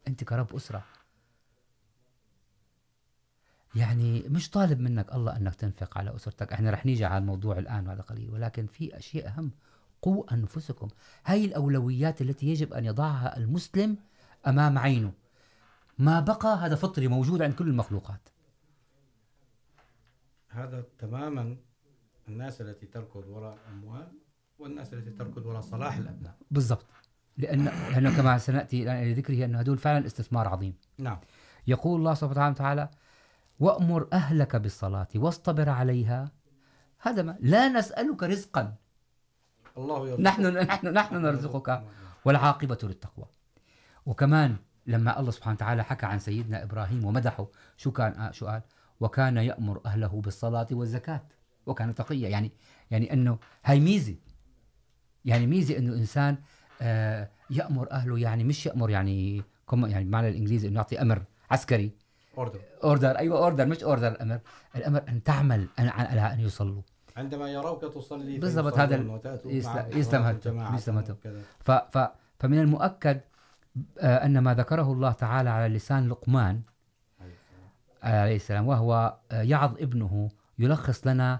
[0.08, 0.84] انت كرب اسره
[3.76, 7.84] يعني مش طالب منك الله انك تنفق على اسرتك احنا رح نيجي على الموضوع الان
[7.84, 9.52] بعد قليل، ولكن في اشياء اهم
[10.02, 10.88] قوا انفسكم
[11.26, 13.98] هاي الاولويات التي يجب ان يضعها المسلم
[14.48, 15.12] امام عينه.
[15.98, 18.30] ما بقى هذا فطري موجود عند كل المخلوقات.
[20.50, 21.58] هذا تماما
[22.28, 24.12] الناس التي تركض وراء الأموال
[24.60, 26.36] والناس التي تركض وراء صلاح الأبناء.
[26.52, 26.86] بالضبط.
[27.38, 30.74] لان لانه كما سناتي لذكره ان هدول فعلا استثمار عظيم.
[30.98, 31.20] نعم.
[31.68, 32.90] يقول الله سبحانه وتعالى
[33.60, 36.32] وأمر أهلك بالصلاة واصطبر عليها.
[37.00, 38.76] هذا ما لا نسألك رزقا.
[39.80, 41.84] الله نحن نحن نحن نرزقك.
[42.26, 43.26] والعاقبة للتقوى.
[44.06, 44.56] وكمان
[44.88, 48.62] لما الله سبحانه وتعالى حكى عن سيدنا إبراهيم ومدحه شو كان شو قال؟
[49.00, 51.24] وكان يأمر أهله بالصلاة والزكاة.
[51.66, 52.30] وكان تقيا.
[52.30, 52.52] يعني
[52.92, 54.16] يعني أنه هاي ميزة.
[55.26, 56.38] يعني ميزة أنه إنسان
[57.50, 61.92] يأمر أهله يعني مش يأمر يعني كم يعني بمعنى الإنجليزي أنه يعطي أمر عسكري.
[62.38, 64.40] أوردر اوردر ايوه اوردر مش اوردر الامر
[64.76, 66.82] الامر ان تعمل أن على ان يصلوا.
[67.18, 69.10] عندما يروك تصلي بالضبط هذا يسلم-.
[71.12, 71.42] وكذا.
[71.60, 72.08] ف ف
[72.40, 73.22] فمن المؤكد
[74.02, 76.62] ان ما ذكره الله تعالى على لسان لقمان
[78.04, 81.40] عليه السلام وهو يعظ ابنه يلخص لنا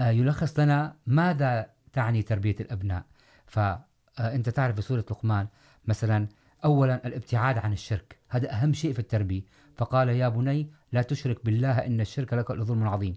[0.00, 3.04] يلخص لنا ماذا تعني تربيه الابناء
[3.46, 5.46] فانت تعرف في سوره لقمان
[5.84, 6.28] مثلا
[6.64, 9.42] اولا الابتعاد عن الشرك هذا اهم شيء في التربيه
[9.76, 13.16] فقال يا بني لا تشرك بالله ان الشرك لك لظلم عظيم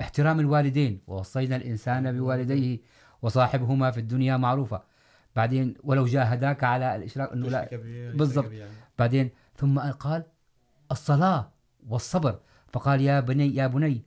[0.00, 2.78] احترام الوالدين ووصينا الانسان بوالديه
[3.22, 4.82] وصاحبهما في الدنيا معروفه
[5.36, 7.68] بعدين ولو جاهداك على الاشراك انه لا
[8.14, 8.52] بالضبط.
[8.98, 10.24] بعدين ثم قال
[10.90, 11.50] الصلاة
[11.88, 12.38] والصبر.
[12.72, 14.04] فقال يا بني يا بني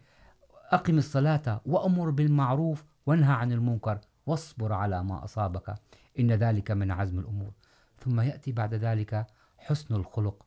[0.72, 5.76] أقم الصلاة وأمر بالمعروف وانهى عن المنكر واصبر على ما أصابك.
[6.20, 7.52] إن ذلك من عزم الأمور.
[7.98, 9.26] ثم يأتي بعد ذلك
[9.58, 10.46] حسن الخلق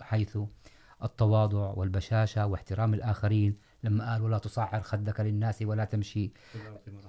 [0.00, 0.38] حيث
[1.04, 3.56] التواضع والبشاشة واحترام الآخرين
[3.88, 6.32] لما قال ولا تصعر خدك للناس ولا تمشي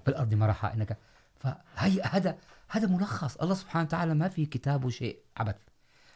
[0.03, 0.73] في الارض مرحا.
[0.73, 0.97] انك
[1.39, 2.37] فهي هذا
[2.67, 3.37] هذا ملخص.
[3.37, 5.61] الله سبحانه وتعالى ما في كتابه شيء عبث.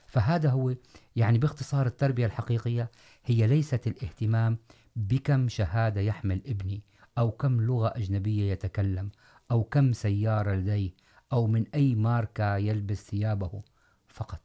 [0.08, 0.76] فهذا هو
[1.16, 2.92] يعني باختصار التربيه الحقيقيه
[3.26, 4.58] هي ليست الاهتمام
[4.96, 6.84] بكم شهاده يحمل ابني
[7.18, 9.12] او كم لغه اجنبيه يتكلم
[9.52, 10.92] او كم سياره لديه
[11.34, 13.62] او من اي ماركه يلبس ثيابه
[14.08, 14.42] فقط.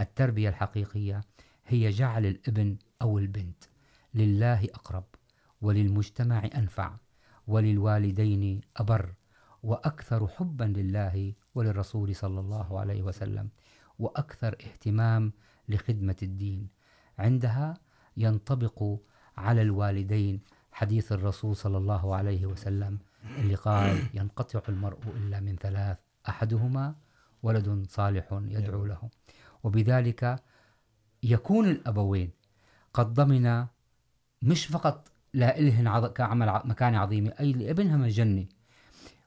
[0.00, 1.20] التربيه الحقيقيه
[1.66, 3.64] هي جعل الابن او البنت
[4.14, 5.04] لله اقرب
[5.62, 6.96] وللمجتمع انفع
[7.46, 9.14] وللوالدين أبر،
[9.62, 13.48] وأكثر حبا لله وللرسول صلى الله عليه وسلم،
[13.98, 15.32] وأكثر اهتمام
[15.68, 16.68] لخدمة الدين.
[17.18, 17.74] عندها
[18.16, 18.98] ينطبق
[19.36, 20.40] على الوالدين
[20.72, 22.98] حديث الرسول صلى الله عليه وسلم،
[23.38, 25.98] اللي قال ينقطع المرء إلا من ثلاث،
[26.28, 26.94] أحدهما
[27.42, 29.10] ولد صالح يدعو له.
[29.64, 30.42] وبذلك
[31.22, 32.30] يكون الأبوين
[32.94, 33.66] قد ضمن
[34.42, 36.06] مش فقط لا إلهن عض...
[36.06, 36.62] كعمل ع...
[36.64, 38.46] مكانة عظيمة أي لابنهم الجنة.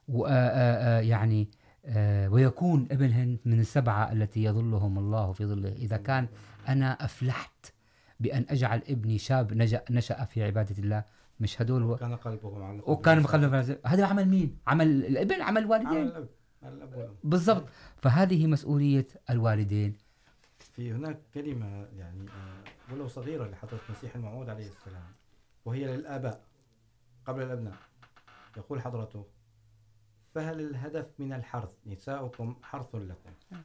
[0.08, 0.26] و...
[0.26, 0.30] آ...
[0.30, 1.00] آ...
[1.00, 1.48] يعني
[1.84, 2.28] آ...
[2.28, 5.72] ويكون ابنهن من السبعة التي يظلهم الله في ظله.
[5.72, 6.28] إذا كان
[6.68, 7.72] أنا أفلحت
[8.20, 9.52] بأن أجعل ابني شاب.
[9.90, 11.04] نشأ في عبادة الله
[11.40, 11.96] مش هدول و...
[11.96, 16.12] كان قلبه معلق وكان مخلف هذا عمل مين؟ عمل الابن؟ عمل الوالدين.
[17.24, 17.68] بالضبط.
[17.96, 19.96] فهذه مسؤولية الوالدين.
[20.58, 22.26] في هناك كلمة يعني
[22.92, 25.12] ولو صغيرة لحضرة المسيح الموعود عليه السلام.
[25.66, 26.40] وهي للآباء
[27.26, 27.74] قبل الأبناء.
[28.56, 29.26] يقول حضرته
[30.34, 33.60] فهل الهدف من الحرث؟ نساؤكم حرث لكم.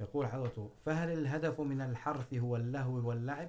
[0.00, 3.48] يقول حضرته فهل الهدف من الحرث هو اللهو واللعب؟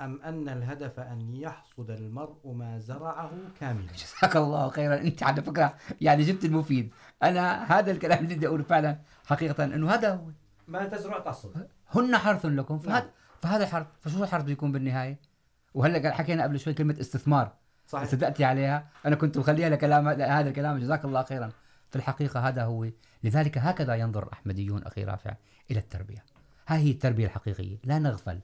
[0.00, 3.30] أم أن الهدف أن يحصد المرء ما زرعه
[3.60, 5.00] كاملا؟ جزاك الله خيرا.
[5.00, 6.92] انت على فكره يعني جبت المفيد.
[7.22, 10.26] انا هذا الكلام اللي بدي اقوله فعلا حقيقه انه هذا هو.
[10.68, 12.78] ما تزرع تحصد هن حرث لكم.
[12.78, 13.10] فهذا.
[13.40, 13.86] فهذا حرث.
[14.00, 15.33] فشو الحرث بيكون بالنهايه
[15.74, 17.52] وهلا قال حكينا قبل شوي كلمه استثمار.
[17.86, 18.08] صحيح.
[18.08, 18.88] صدقتي عليها.
[19.06, 20.78] انا كنت مخليها لكلام هذا الكلام.
[20.78, 21.50] جزاك الله خيرا.
[21.90, 22.86] في الحقيقه هذا هو.
[23.24, 25.34] لذلك هكذا ينظر الاحمديون اخي رافع
[25.70, 26.24] الى التربيه
[26.68, 28.40] هاي هي التربيه الحقيقيه لا نغفل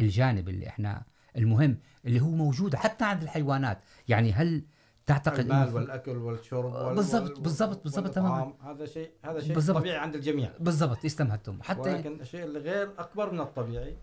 [0.00, 1.02] الجانب اللي احنا
[1.36, 3.78] المهم اللي هو موجود حتى عند الحيوانات.
[4.08, 4.62] يعني هل
[5.06, 8.54] تعتقد المال والاكل والشرب وال- بالضبط- بالضبط- بالضبط والإطعام.
[8.64, 9.76] هذا شيء هذا شيء بالضبط.
[9.78, 10.50] طبيعي عند الجميع.
[10.60, 11.04] بالضبط.
[11.04, 13.96] استمهتم حتى ولكن الشيء اللي غير اكبر من الطبيعي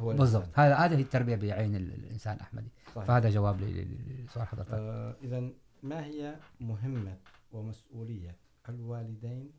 [0.00, 0.48] هو بالضبط.
[0.58, 3.06] هذا هذه التربيه بعين ال- الانسان الاحمدي صحيح.
[3.08, 5.48] فهذا جواب لسؤال حضرتك آه اذا
[5.82, 7.16] ما هي مهمه
[7.52, 8.36] ومسؤوليه
[8.68, 9.50] الوالدين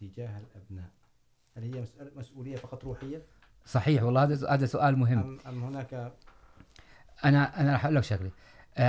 [0.00, 0.90] تجاه الابناء؟
[1.56, 1.84] هل هي
[2.16, 3.22] مسؤوليه فقط روحيه
[3.66, 6.12] صحيح والله هذا هذا سؤال مهم ام ام هناك
[7.24, 8.30] انا انا رح اقول لك شغله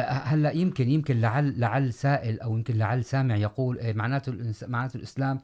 [0.07, 5.39] هلا يمكن يمكن لعل لعل سائل او يمكن لعل سامع يقول معناته معناته الاسلام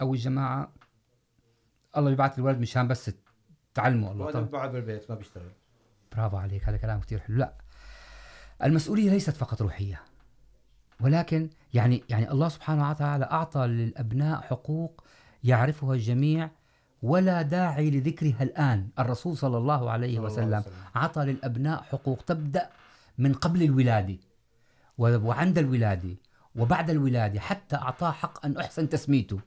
[0.00, 0.72] او الجماعه
[1.96, 3.10] الله بيبعث الولد مشان بس
[3.74, 4.24] تعلموا الله.
[4.26, 4.50] وأنا طبعا.
[4.50, 5.52] بعد بالبيت ما بيشتغل.
[6.12, 7.36] برافو عليك هذا كلام كثير حلو.
[7.36, 7.52] لا
[8.64, 10.02] المسؤولية ليست فقط روحية
[11.00, 15.04] ولكن يعني يعني الله سبحانه وتعالى أعطى للأبناء حقوق
[15.44, 16.50] يعرفها الجميع
[17.02, 18.88] ولا داعي لذكرها الآن.
[18.98, 20.74] الرسول صلى الله عليه وسلم عليه وسلم.
[20.94, 22.70] عطى للأبناء حقوق تبدأ
[23.18, 24.16] من قبل الولادة
[24.98, 26.16] و- وعند الولادة
[26.56, 29.40] وبعد الولادة حتى أعطاه حق أن أحسن تسميته.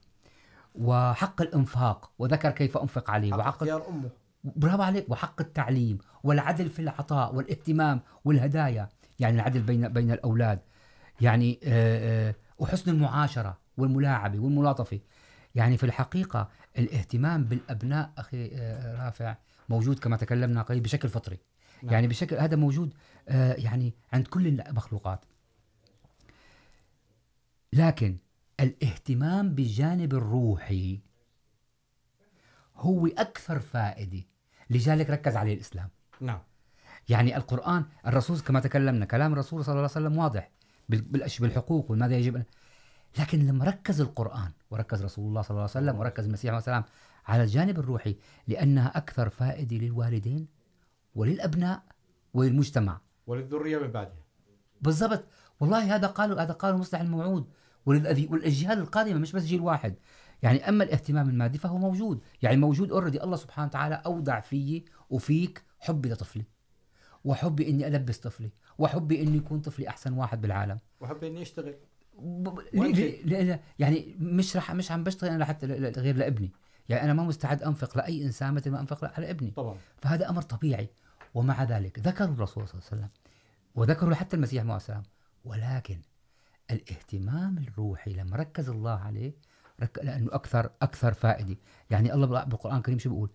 [0.77, 4.09] وحق الإنفاق وذكر كيف أنفق عليه حق وحق اختيار أمه.
[4.43, 10.59] برافو عليك وحق التعليم والعدل في العطاء والاهتمام والهدايا يعني العدل بين بين الاولاد
[11.21, 11.59] يعني
[12.59, 14.99] وحسن المعاشره والملاعبه والملاطفه
[15.55, 18.47] يعني في الحقيقه الاهتمام بالابناء اخي
[18.95, 19.35] رافع
[19.69, 21.39] موجود كما تكلمنا قريب بشكل فطري.
[21.83, 21.93] نعم.
[21.93, 22.93] يعني بشكل هذا موجود
[23.27, 25.25] يعني عند كل المخلوقات.
[27.73, 28.17] لكن
[28.59, 31.01] الاهتمام بالجانب الروحي.
[32.75, 34.23] هو اكثر فائده
[34.69, 35.89] لذلك ركز عليه الاسلام
[36.21, 36.39] نعم.
[37.09, 40.51] يعني القرآن الرسول كما تكلمنا كلام الرسول صلى الله عليه وسلم واضح
[41.39, 42.43] بالحقوق وماذا يجب أن
[43.19, 46.83] لكن لما ركز القرآن وركز رسول الله صلى الله عليه وسلم وركز المسيح عليه السلام
[47.25, 50.47] على الجانب الروحي لأنها أكثر فائدة للوالدين
[51.15, 51.83] وللأبناء
[52.33, 53.01] وللمجتمع.
[53.27, 54.23] وللذرية من بعدها.
[54.81, 55.23] بالضبط.
[55.59, 57.51] والله هذا قالوا هذا قالوا مصلح الموعود.
[57.87, 59.95] والاجيال القادمه مش بس جيل واحد.
[60.43, 62.21] يعني اما الاهتمام المادي فهو موجود.
[62.41, 66.45] يعني موجود اوريدي الله سبحانه وتعالى اودع فيي وفيك حبي لطفلي.
[67.23, 68.49] وحبي اني البس طفلي.
[68.77, 70.77] وحبي انه يكون طفلي احسن واحد بالعالم.
[70.99, 71.75] وحب إني أشتغل.
[72.19, 75.67] ب- شيء؟ ليه- ليه- يعني مش رح مش عم بشتغل انا لحتى
[76.01, 76.51] غير لابني.
[76.89, 79.51] يعني انا ما مستعد انفق لاي انسان مثل ما انفق على ابني.
[79.51, 79.75] طبعا.
[79.97, 80.89] فهذا امر طبيعي.
[81.33, 83.09] ومع ذلك ذكروا الرسول صلى الله عليه وسلم.
[83.75, 85.03] وذكروا حتى المسيح عليه السلام.
[85.45, 85.99] ولكن
[86.71, 89.35] الاهتمام الروحي لما ركز الله عليه
[89.81, 89.99] رك...
[90.03, 91.55] لانه اكثر اكثر فائده
[91.89, 93.29] يعني الله بال- بالقران الكريم شو بيقول؟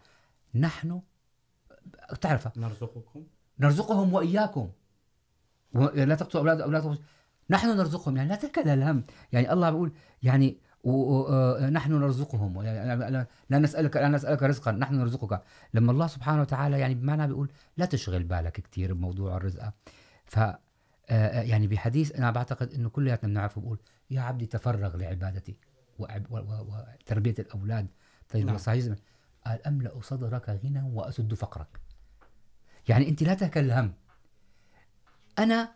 [0.55, 1.01] نحن
[2.20, 3.24] تعرف نرزقكم.
[3.59, 4.70] نرزقهم واياكم.
[5.74, 6.97] لا تقتلوا اولاد اولادكم
[7.51, 8.16] نحن نرزقهم.
[8.16, 9.05] يعني لا تكل الهم.
[9.33, 10.59] يعني الله بيقول يعني
[11.70, 12.62] نحن نرزقهم.
[12.62, 14.72] لا- نسالك لا نسالك رزقا.
[14.72, 15.43] نحن نرزقك.
[15.74, 19.72] لما الله سبحانه وتعالى يعني بمعنى بيقول لا تشغل بالك كثير بموضوع الرزق.
[20.24, 20.39] ف
[21.09, 23.78] يعني بحديث انا بعتقد انه كلياتنا بنعرفه بقول
[24.11, 25.57] يا عبدي تفرغ لعبادتي
[25.98, 27.86] وتربيه الاولاد
[28.28, 28.59] طيب نعم.
[28.59, 28.94] صحيح
[29.46, 31.80] قال املا صدرك غنى واسد فقرك.
[32.88, 33.92] يعني انت لا تهكل الهم.
[35.38, 35.72] انا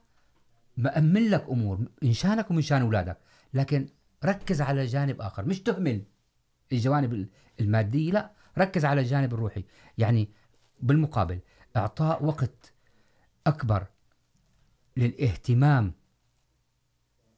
[0.76, 3.16] مأمن لك امور ان شانك ومن شان اولادك
[3.54, 3.88] لكن
[4.24, 6.02] ركز على جانب اخر مش تهمل
[6.72, 7.28] الجوانب ال-
[7.60, 9.64] الماديه لا ركز على الجانب الروحي.
[9.98, 10.28] يعني
[10.80, 11.40] بالمقابل
[11.76, 12.72] اعطاء وقت
[13.46, 13.86] اكبر
[14.96, 15.92] للاهتمام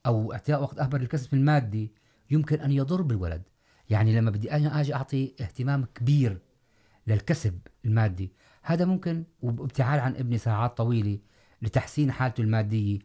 [0.07, 1.93] او اعطاء وقت اكبر للكسب المادي
[2.31, 3.43] يمكن ان يضر بالولد.
[3.91, 6.39] يعني لما بدي انا اجي اعطي اهتمام كبير
[7.07, 8.33] للكسب المادي.
[8.63, 11.19] هذا ممكن وابتعاد عن ابني ساعات طويله
[11.63, 12.99] لتحسين حالته الماديه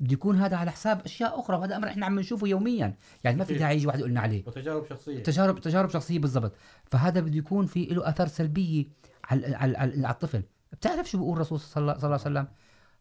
[0.00, 2.96] بده يكون هذا على حساب اشياء اخرى وهذا امر احنا عم نشوفه يوميا.
[3.24, 3.54] يعني ما في.
[3.54, 4.42] داعي يجي واحد يقول لنا عليه.
[4.46, 5.22] وتجارب شخصية.
[5.22, 6.52] تجارب تجارب شخصيه بالضبط.
[6.84, 8.86] فهذا بده يكون في له اثار سلبيه
[9.24, 10.42] على على, على, الطفل.
[10.72, 12.46] بتعرف شو بيقول الرسول صلى الله عليه وسلم؟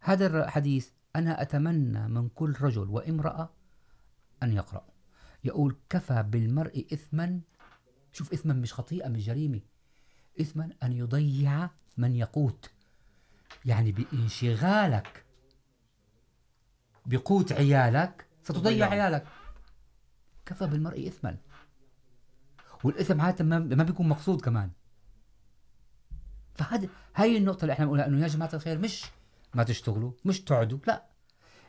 [0.03, 3.49] هذا الحديث انا اتمنى من كل رجل وامراه
[4.43, 4.85] ان يقرا
[5.43, 7.41] يقول كفى بالمرء اثما
[8.13, 9.61] شوف اثما مش خطيئه مش جريمه
[10.41, 12.71] اثما ان يضيع من يقوت.
[13.65, 15.25] يعني بانشغالك
[17.05, 18.89] بقوت عيالك ستضيع.
[18.89, 19.27] عيالك.
[20.45, 21.37] كفى بالمرء اثما
[22.83, 24.71] والاثم عاده ما بيكون مقصود كمان.
[26.55, 29.05] فهذه هاي النقطه اللي احنا بنقولها انه يا جماعه الخير مش
[29.53, 31.03] ما تشتغلوا؟ مش تقعدوا؟ لا.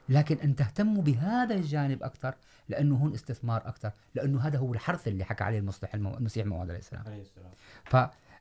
[0.08, 2.34] لكن ان تهتموا بهذا الجانب اكثر
[2.68, 6.14] لانه هون استثمار اكثر لانه هذا هو الحرث اللي حكى عليه المصلح المو...
[6.14, 7.04] المسيح موعود عليه السلام.
[7.06, 7.50] عليه السلام.
[7.84, 7.96] ف...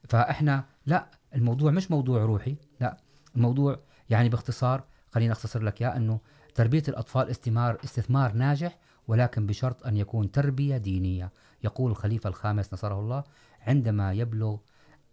[0.10, 2.98] فاحنا لا الموضوع مش موضوع روحي لا.
[3.36, 3.80] الموضوع
[4.10, 6.20] يعني باختصار خلينا اختصر لك اياه انه
[6.56, 8.78] تربيه الاطفال استثمار استثمار ناجح
[9.08, 11.32] ولكن بشرط ان يكون تربيه دينيه
[11.64, 13.24] يقول الخليفه الخامس نصره الله
[13.68, 14.58] عندما يبلغ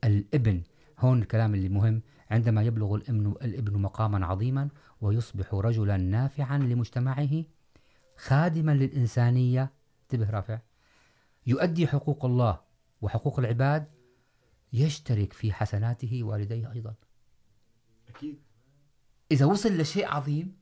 [0.04, 0.62] الابن
[0.98, 4.68] هون الكلام اللي مهم عندما يبلغ الابن الابن مقاما عظيما
[5.00, 7.44] ويصبح رجلا نافعا لمجتمعه
[8.16, 9.72] خادما للانسانيه
[10.02, 10.58] انتبه رافع
[11.46, 12.60] يؤدي حقوق الله
[13.02, 13.86] وحقوق العباد
[14.72, 16.94] يشترك في حسناته والديه ايضا
[18.08, 18.38] أكيد
[19.32, 20.56] اذا وصل لشيء عظيم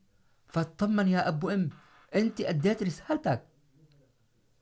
[0.47, 1.69] فاطمن يا اب وام
[2.15, 3.45] انت اديت رسالتك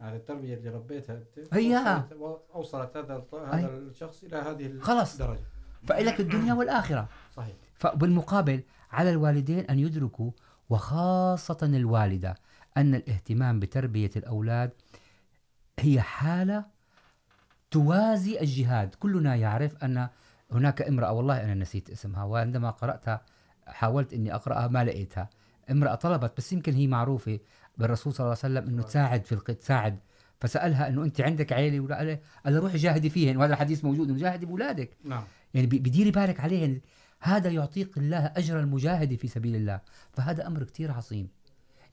[0.02, 1.98] على التربية اللي ربيتها أنت هيها.
[2.16, 3.26] وصلت- أوصلت هذا.
[3.34, 5.22] هذا الشخص إلى هذه خلص.
[5.88, 7.56] فإلك الدنيا والاخره صحيح.
[7.74, 10.32] فبالمقابل على الوالدين ان يدركوا
[10.70, 12.36] وخاصه الوالده
[12.78, 14.72] ان الاهتمام بتربيه الاولاد
[15.80, 16.66] هي حاله
[17.72, 18.96] توازي الجهاد.
[18.96, 20.10] كلنا يعرف ان
[20.52, 23.22] هناك امرأة والله أنا نسيت اسمها وعندما قرأتها
[23.68, 25.30] حاولت أني أقرأها ما لقيتها.
[25.72, 27.40] امرأة طلبت بس يمكن هي معروفة
[27.78, 30.00] بالرسول صلى الله عليه وسلم أنه تساعد في القتال تساعد.
[30.40, 34.98] فسألها أنه أنت عندك عيلة ولا لها روحي جاهدي فيهن وهذا الحديث موجود جاهدي بأولادك.
[35.04, 35.24] نعم.
[35.58, 36.82] يعني بديري بالك عليهن
[37.20, 39.82] هذا يعطيك الله أجر المجاهد في سبيل الله
[40.12, 41.28] فهذا أمر كتير عظيم.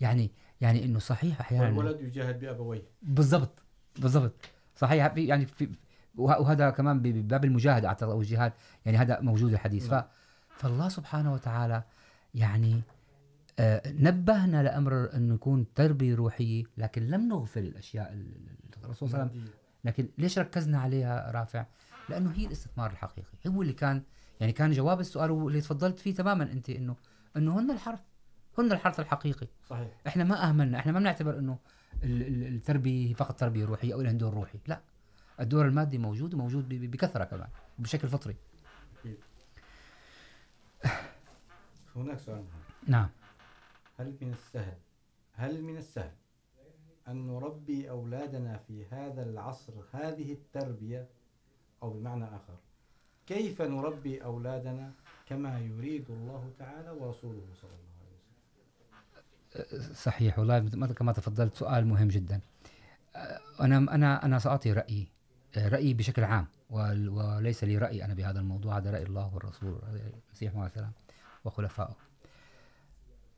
[0.00, 2.82] يعني يعني أنه صحيح أحيانا والولد يجاهد بأبويه.
[3.02, 3.62] بالضبط
[3.98, 4.34] بالضبط.
[4.76, 5.68] صحيح في- يعني في
[6.16, 8.52] وه- وهذا كمان بباب المجاهده اعتقد او الجهاد
[8.86, 9.88] يعني هذا موجود الحديث.
[9.94, 10.04] ف.
[10.56, 11.82] فالله سبحانه وتعالى
[12.34, 12.82] يعني
[13.86, 19.30] نبهنا لامر انه يكون تربيه روحيه لكن لم نغفل الاشياء ال- ال- الرسول صلى الله
[19.30, 19.54] عليه وسلم.
[19.84, 21.66] لكن ليش ركزنا عليها رافع؟
[22.09, 23.28] لانه هي الاستثمار الحقيقي.
[23.46, 24.02] هو اللي كان
[24.40, 26.96] يعني كان جواب السؤال واللي تفضلت فيه تماما انت انه
[27.36, 28.00] انه هن الحرث.
[28.59, 29.46] هن الحرث الحقيقي.
[29.66, 29.88] صحيح.
[30.07, 31.59] احنا ما اهملنا احنا ما بنعتبر انه
[32.02, 34.59] ال- ال- التربيه فقط تربيه روحيه او لها دور روحي.
[34.66, 34.80] لا.
[35.40, 37.48] الدور المادي موجود وموجود بكثره كمان
[37.78, 38.36] بشكل فطري.
[41.96, 42.46] هناك سؤال مهم.
[42.86, 43.09] نعم.
[43.98, 44.76] هل من السهل
[45.32, 46.12] هل من السهل
[47.09, 51.09] أن نربي أولادنا في هذا العصر هذه التربية؟
[51.85, 52.55] أو بمعنى آخر.
[53.26, 54.93] كيف نربي أولادنا
[55.26, 57.85] كما يريد الله تعالى ورسوله صلى الله
[59.55, 62.41] عليه وسلم؟ صحيح والله مثل كما تفضلت سؤال مهم جدا.
[63.61, 65.09] انا انا ساعطي رايي
[65.57, 69.78] أه، رايي بشكل عام وليس لي راي انا بهذا الموضوع هذا راي الله والرسول
[70.28, 70.93] المسيح عليه السلام
[71.45, 71.97] وخلفائه.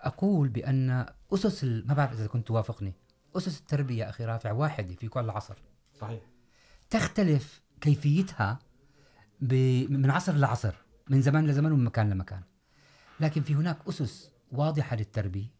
[0.01, 2.93] اقول بان اسس ال- ما بعرف اذا كنت توافقني
[3.37, 5.57] اسس التربيه يا اخي رافع واحده في كل عصر.
[6.01, 6.21] صحيح.
[6.91, 8.59] تختلف كيفيتها
[9.41, 10.75] من عصر لعصر،
[11.09, 12.43] من زمان لزمان ومن مكان لمكان.
[13.21, 15.51] لكن في هناك أسس واضحة للتربية،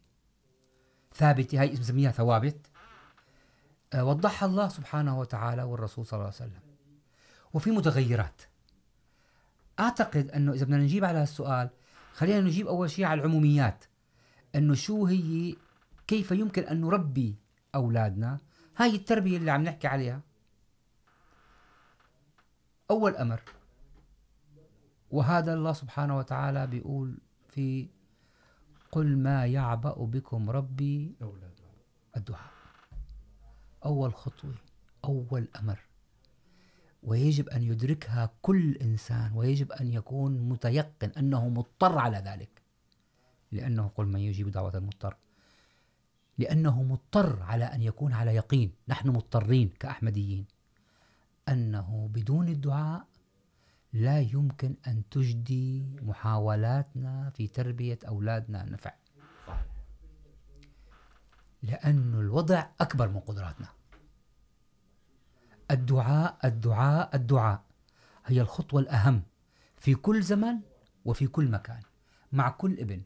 [1.13, 2.67] ثابتة، هاي نسميها ثوابت
[3.95, 6.61] وضحها الله سبحانه وتعالى والرسول صلى الله عليه وسلم.
[7.53, 8.41] وفي متغيرات.
[9.79, 11.69] أعتقد أنه إذا بدنا نجيب على السؤال
[12.13, 13.85] خلينا نجيب أول شيء على العموميات.
[14.55, 15.55] أنه شو هي،
[16.07, 17.35] كيف يمكن أن نربي
[17.75, 18.37] أولادنا؟
[18.77, 20.21] هاي التربية اللي عم نحكي عليها.
[22.91, 23.41] أول أمر.
[25.11, 27.17] وهذا الله سبحانه وتعالى بيقول
[27.47, 27.87] في
[28.91, 31.15] قل ما يعبأ بكم ربي
[32.17, 32.51] الدعاء.
[33.85, 34.55] أول خطوة،
[35.05, 35.79] أول أمر.
[37.03, 42.61] ويجب أن يدركها كل إنسان، ويجب أن يكون متيقن أنه مضطر على ذلك.
[43.51, 45.17] لأنه قل من يجيب دعوة المضطر.
[46.37, 48.71] لأنه مضطر على أن يكون على يقين.
[48.87, 50.45] نحن مضطرين كأحمديين.
[51.49, 53.07] أنه بدون الدعاء
[53.93, 58.93] لا يمكن أن تجدي محاولاتنا في تربية أولادنا نفع.
[61.63, 63.67] لأن الوضع أكبر من قدراتنا.
[65.71, 67.63] الدعاء الدعاء الدعاء
[68.25, 69.23] هي الخطوة الأهم
[69.77, 70.59] في كل زمن
[71.05, 71.81] وفي كل مكان
[72.31, 73.01] مع كل ابن.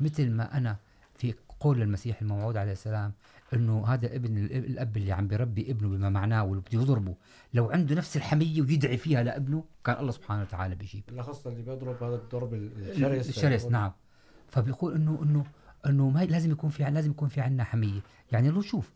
[0.00, 0.76] مثل ما أنا
[1.14, 3.12] في قول المسيح الموعود عليه السلام
[3.52, 7.14] انه هذا ابن الاب اللي عم بيربي ابنه بما معناه واللي بده يضربه
[7.54, 11.02] لو عنده نفس الحميه ويدعي فيها لابنه كان الله سبحانه وتعالى بيجيب.
[11.08, 13.92] بالأخص اللي بيضرب هذا الضرب الشرس الشرس نعم.
[14.48, 15.44] فبيقول انه انه
[15.86, 18.00] انه ما لازم يكون في لازم يكون في عندنا حميه
[18.32, 18.92] يعني لو شوف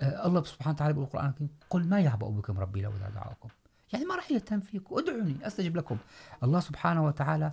[0.00, 3.48] آه الله سبحانه وتعالى بيقول القران الكريم قل ما يعبأ بكم ربي لولا دعاءكم
[3.92, 4.98] يعني ما راح يهتم فيكم.
[4.98, 5.96] ادعوني استجب لكم.
[6.42, 7.52] الله سبحانه وتعالى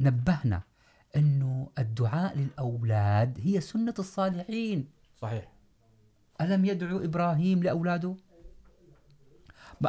[0.00, 0.62] نبهنا
[1.16, 4.88] انه الدعاء للاولاد هي سنه الصالحين.
[5.16, 5.59] صحيح.
[6.40, 8.16] الم يدعو ابراهيم لاولاده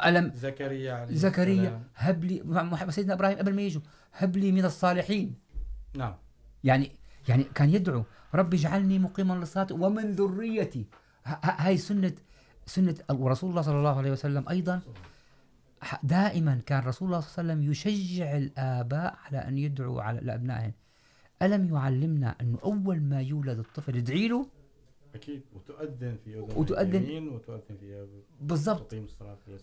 [0.05, 1.83] ألم زكريا عليه زكريا.
[1.95, 2.43] هب لي
[2.89, 3.81] سيدنا ابراهيم قبل ما يجوا
[4.13, 5.35] هب لي من الصالحين.
[5.97, 6.15] نعم.
[6.63, 6.91] يعني
[7.29, 8.03] يعني كان يدعو
[8.35, 10.85] رب اجعلني مقيما للصلاة ومن ذريتي.
[11.43, 12.13] هاي سنة
[12.65, 14.81] سنة ورسول الله صلى الله عليه وسلم أيضا.
[16.03, 20.73] دائما كان رسول الله صلى الله عليه وسلم يشجع الآباء على أن يدعوا على لأبنائهم.
[21.41, 24.47] ألم يعلمنا أنه أول ما يولد الطفل ادعي له؟
[25.15, 28.07] أكيد وتؤذن في أذن وتؤذن- اليمين وتؤذن في
[28.41, 28.95] بالضبط.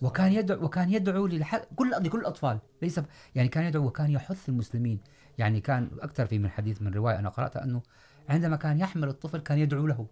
[0.02, 1.56] وكان يدعو وكان يدعو للح...
[1.76, 3.00] كل لكل الاطفال ليس
[3.34, 5.00] يعني كان يدعو وكان يحث المسلمين.
[5.38, 7.82] يعني كان اكثر في من حديث من روايه انا قراتها انه
[8.28, 10.06] عندما كان يحمل الطفل كان يدعو له.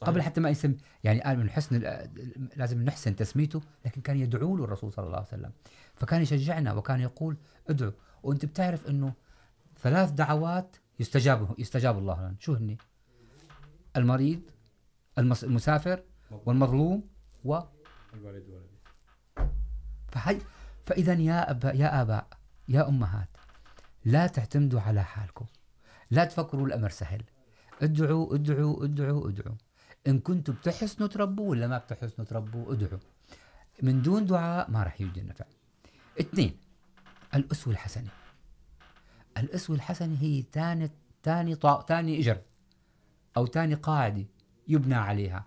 [0.00, 0.08] صحيح.
[0.10, 0.74] قبل حتى ما يسم
[1.04, 1.78] يعني قال من حسن
[2.56, 5.52] لازم نحسن تسميته لكن كان يدعو له الرسول صلى الله عليه وسلم.
[5.94, 7.36] فكان يشجعنا وكان يقول
[7.68, 9.12] ادعوا وانت بتعرف انه
[9.78, 12.34] ثلاث دعوات يستجاب يستجاب الله لنا.
[12.38, 12.76] شو هن
[13.96, 14.40] المريض
[15.18, 17.08] المس- المسافر والمظلوم
[17.44, 17.58] و
[18.14, 18.66] الوالد
[20.12, 20.38] فهي
[20.86, 22.26] فاذا يا اباء يا اباء
[22.68, 23.28] يا امهات
[24.04, 25.46] لا تعتمدوا على حالكم.
[26.10, 27.22] لا تفكروا الامر سهل.
[27.82, 29.54] ادعوا ادعوا ادعوا ادعوا.
[30.06, 32.98] ان كنتم بتحسنوا تربوا ولا ما بتحسنوا تربوا ادعوا.
[33.82, 35.44] من دون دعاء ما راح يجي النفع.
[36.20, 36.56] اثنين
[37.34, 38.08] الأسوة الحسنة.
[39.38, 40.90] الأسوة الحسنة هي ثاني
[41.22, 41.82] ثاني طا...
[41.88, 42.38] ثاني إجر.
[43.36, 44.24] أو ثاني قاعدة
[44.68, 45.46] يبنى عليها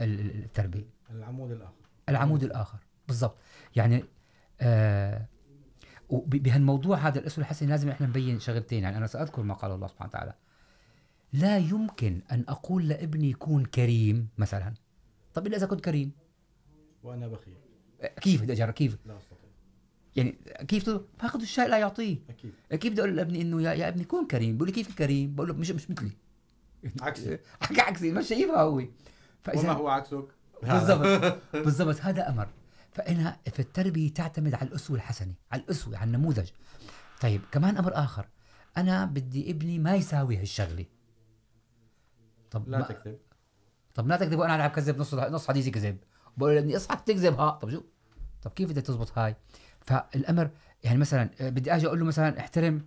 [0.00, 0.88] ال- ال- التربية.
[1.10, 1.74] العمود الاخر
[2.08, 2.78] العمود الآخر
[3.08, 3.36] بالضبط.
[3.76, 4.04] يعني
[4.60, 5.26] آه
[6.10, 8.82] بهالموضوع هذا الأسوة الحسنة لازم احنا نبين شغلتين.
[8.82, 10.34] يعني أنا سأذكر ما قال الله سبحانه وتعالى
[11.32, 14.74] لا يمكن أن أقول لابني كون كريم مثلا.
[15.34, 16.12] طب إلا إذا كنت كريم.
[17.02, 17.54] وانا بخيل.
[18.20, 19.38] كيف بدي أجرب؟ كيف؟ لا استطيع
[20.16, 20.30] يعني
[20.68, 22.18] كيف تقول؟ فاقد الشيء لا يعطيه.
[22.30, 25.34] اكيد كيف بدي اقول لابني انه يا, يا ابني كون كريم؟ بقول لي كيف الكريم
[25.34, 26.12] بقول له مش مش مثلي.
[27.00, 27.38] عكسي.
[27.62, 28.82] حكى عكسي مش شايفها هو.
[29.54, 30.24] وما هو عكسك.
[30.62, 32.48] بالضبط بالضبط هذا امر
[32.92, 36.48] فانها في التربيه تعتمد على الاسوه الحسنه على الاسوه على النموذج.
[37.20, 38.28] طيب كمان امر اخر
[38.76, 40.86] انا بدي ابني ما يساوي هالشغله
[42.50, 43.18] طب لا ما تكذب.
[43.94, 45.98] طب لا تكذب وانا العب كذب نص نص حديثي كذب.
[46.36, 47.50] بقول لابني اصحى تكذب ها.
[47.50, 47.82] طب شو؟
[48.42, 49.36] طب كيف بدك تزبط هاي؟
[49.80, 50.50] فالامر
[50.84, 52.86] يعني مثلا بدي اجي اقول له مثلا احترم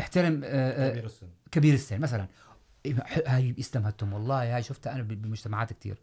[0.00, 1.28] احترم كبير السن.
[1.50, 2.26] كبير السن مثلا.
[3.26, 5.98] هاي الاسلام والله هاي شفتها انا بمجتمعات كتير.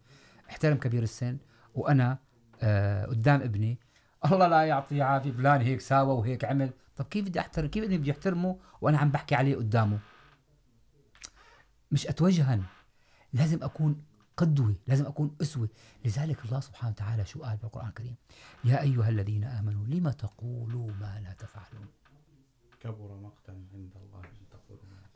[0.49, 1.37] احترم كبير السن
[1.75, 2.17] وانا
[2.61, 3.79] آه، قدام ابني.
[4.25, 6.73] الله لا يعطيه عافيه فلان هيك ساوى وهيك عمل.
[6.95, 9.99] طب كيف بدي احترم كيف ابني بدي احترمه وانا عم بحكي عليه قدامه؟
[11.91, 12.63] مش اتوجها
[13.33, 14.03] لازم اكون
[14.37, 15.69] قدوه لازم اكون اسوه
[16.05, 18.15] لذلك الله سبحانه وتعالى شو قال بالقران الكريم؟
[18.63, 21.87] يا ايها الذين امنوا لما تقولوا ما لا تفعلون؟
[22.79, 24.19] كبر مقتا عند الله.
[24.19, 24.48] ان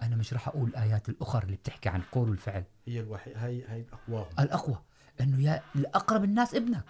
[0.03, 2.63] انا مش راح اقول الايات الاخر اللي بتحكي عن القول والفعل.
[2.87, 4.77] هي الوحيد هي هي اقواهم الأقوى.
[5.21, 6.85] أنه يا الأقرب الناس ابنك.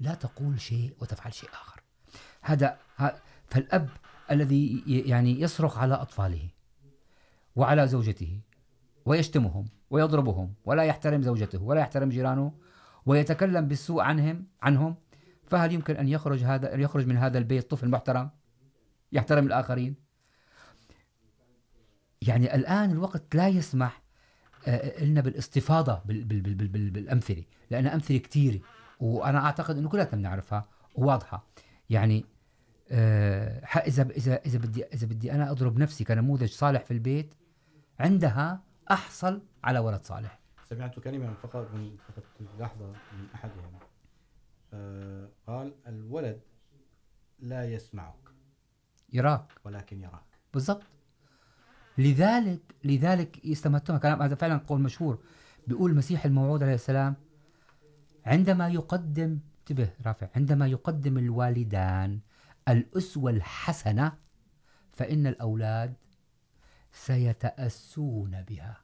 [0.00, 1.82] لا تقول شيء وتفعل شيء آخر.
[2.42, 2.78] هذا
[3.48, 3.88] فالأب
[4.30, 6.48] الذي يعني يصرخ على أطفاله
[7.56, 8.40] وعلى زوجته
[9.06, 12.52] ويشتمهم ويضربهم ولا يحترم زوجته ولا يحترم جيرانه
[13.06, 14.96] ويتكلم بالسوء عنهم عنهم
[15.44, 18.30] فهل يمكن أن يخرج هذا أن يخرج من هذا البيت طفل محترم؟
[19.12, 20.07] يحترم الآخرين؟
[22.22, 24.02] يعني الآن الوقت لا يسمح
[25.00, 28.60] لنا بالاستفاضه بال بال بال بال بال بالامثله لان امثله كثيره
[29.00, 31.46] وانا اعتقد انه كلنا بنعرفها وواضحه
[31.90, 32.24] يعني
[32.90, 37.34] اذا اذا اذا بدي اذا بدي انا اضرب نفسي كنموذج صالح في البيت
[38.00, 40.38] عندها احصل على ولد صالح.
[40.70, 42.24] سمعت كلمة فقط من فقط
[42.60, 43.78] لحظة من أحدهم
[44.74, 46.40] آه قال الولد
[47.38, 48.14] لا يسمعك.
[49.12, 49.52] يراك.
[49.64, 50.24] ولكن يراك.
[50.54, 50.82] بالضبط.
[51.98, 55.18] لذلك لذلك يستمتعون كلام هذا فعلا قول مشهور.
[55.66, 57.14] بيقول المسيح الموعود عليه السلام
[58.26, 62.20] عندما يقدم انتبه رافع عندما يقدم الوالدان
[62.68, 64.12] الأسوة الحسنة
[64.90, 65.94] فإن الأولاد
[66.92, 68.76] سيتأسون بها.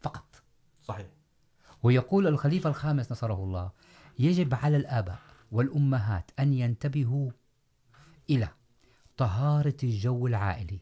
[0.00, 0.42] فقط.
[0.82, 1.06] صحيح.
[1.82, 3.70] ويقول الخليفة الخامس نصره الله
[4.18, 5.18] يجب على الآباء
[5.52, 7.30] والأمهات أن ينتبهوا
[8.30, 8.48] إلى
[9.16, 10.80] طهارة الجو العائلي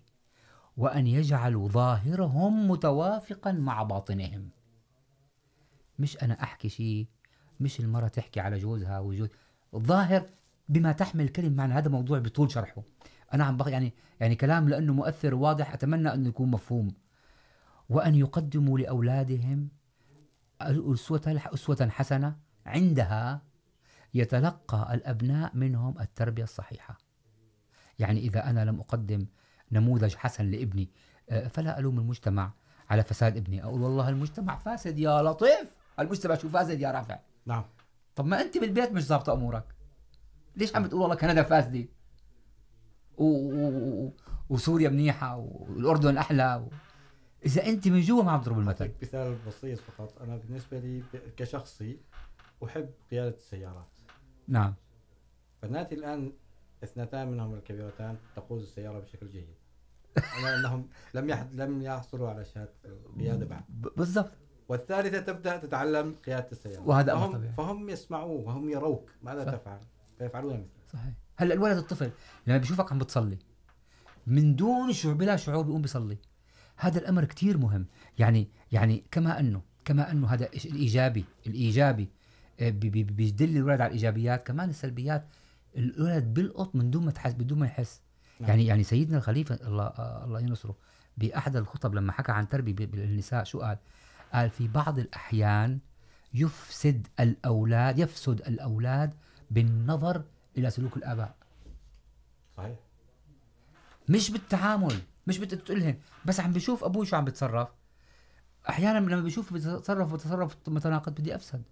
[0.78, 4.48] وأن يجعلوا ظاهرهم متوافقا مع باطنهم.
[5.98, 7.06] مش أنا أحكي شيء،
[7.60, 9.28] مش المرة تحكي على جوزها وجوز.
[9.74, 10.26] الظاهر
[10.68, 12.82] بما تحمل كلمة معنى هذا موضوع بطول شرحه.
[13.34, 16.94] أنا عم بق يعني يعني كلام لأنه مؤثر واضح، أتمنى أنه يكون مفهوم.
[17.88, 19.68] وأن يقدموا لأولادهم
[20.60, 23.42] أسوة أسوة حسنة عندها
[24.14, 26.98] يتلقى الأبناء منهم التربية الصحيحة.
[27.98, 29.26] يعني إذا أنا لم أقدم
[29.72, 30.90] نموذج حسن لابني.
[31.50, 32.52] فلا ألوم المجتمع
[32.90, 33.64] على فساد ابني.
[33.64, 35.76] أقول والله المجتمع فاسد يا لطيف.
[36.00, 37.18] المجتمع شو فاسد يا رافع.
[37.46, 37.64] نعم.
[38.16, 39.64] طب ما أنت بالبيت مش ضابطة أمورك.
[40.56, 41.88] ليش عم بتقول والله كندا فاسدة؟
[43.18, 43.24] و...
[43.24, 43.68] و...
[43.68, 44.12] و...
[44.48, 46.70] وسوريا منيحة والأردن أحلى و...
[47.46, 48.92] إذا أنت من جوا ما عم تضرب المثل.
[49.02, 50.22] مثال بسيط فقط.
[50.22, 51.02] أنا بالنسبة لي
[51.36, 52.00] كشخصي
[52.64, 53.88] أحب قيادة السيارات.
[54.48, 54.74] نعم.
[55.62, 56.32] بناتي الآن
[56.84, 59.48] اثنتان منهم الكبيرتان تقود السيارة بشكل جيد.
[60.38, 61.46] أنا أنهم لم يح...
[61.52, 63.62] لم يحصلوا على شهادة القيادة بعد.
[63.96, 64.32] بالضبط.
[64.68, 66.88] والثالثة تبدأ تتعلم قيادة السيارة.
[66.88, 67.52] وهذا فهم, طبيعي.
[67.52, 69.52] فهم يسمعوه وهم يروك ماذا صح.
[69.52, 69.80] تفعل؟
[70.18, 71.12] فيفعلون مثلك صحيح.
[71.36, 72.10] هلا الولد الطفل
[72.46, 73.38] لما بيشوفك عم بتصلي
[74.26, 76.18] من دون شعور بلا شعور بيقوم بيصلي.
[76.76, 77.86] هذا الامر كتير مهم.
[78.18, 82.10] يعني يعني كما انه كما انه هذا الايجابي الايجابي
[82.60, 85.28] بيدل الولد على الايجابيات كمان السلبيات
[85.76, 88.02] الولد بيلقط من دون ما تحس بدون ما يحس.
[88.40, 88.50] نعم.
[88.50, 89.86] يعني يعني سيدنا الخليفه الله
[90.24, 90.76] الله ينصره
[91.16, 93.78] باحد الخطب لما حكى عن تربيه بالنساء شو قال؟
[94.32, 95.78] قال في بعض الاحيان
[96.34, 99.14] يفسد الاولاد يفسد الاولاد
[99.50, 100.24] بالنظر
[100.58, 101.34] الى سلوك الاباء
[102.56, 102.76] صحيح.
[104.08, 107.68] مش بالتعامل مش بتقولهن بس عم بشوف ابوي شو عم بيتصرف
[108.68, 111.62] احيانا لما بشوف بيتصرف بتصرف متناقض بدي افسد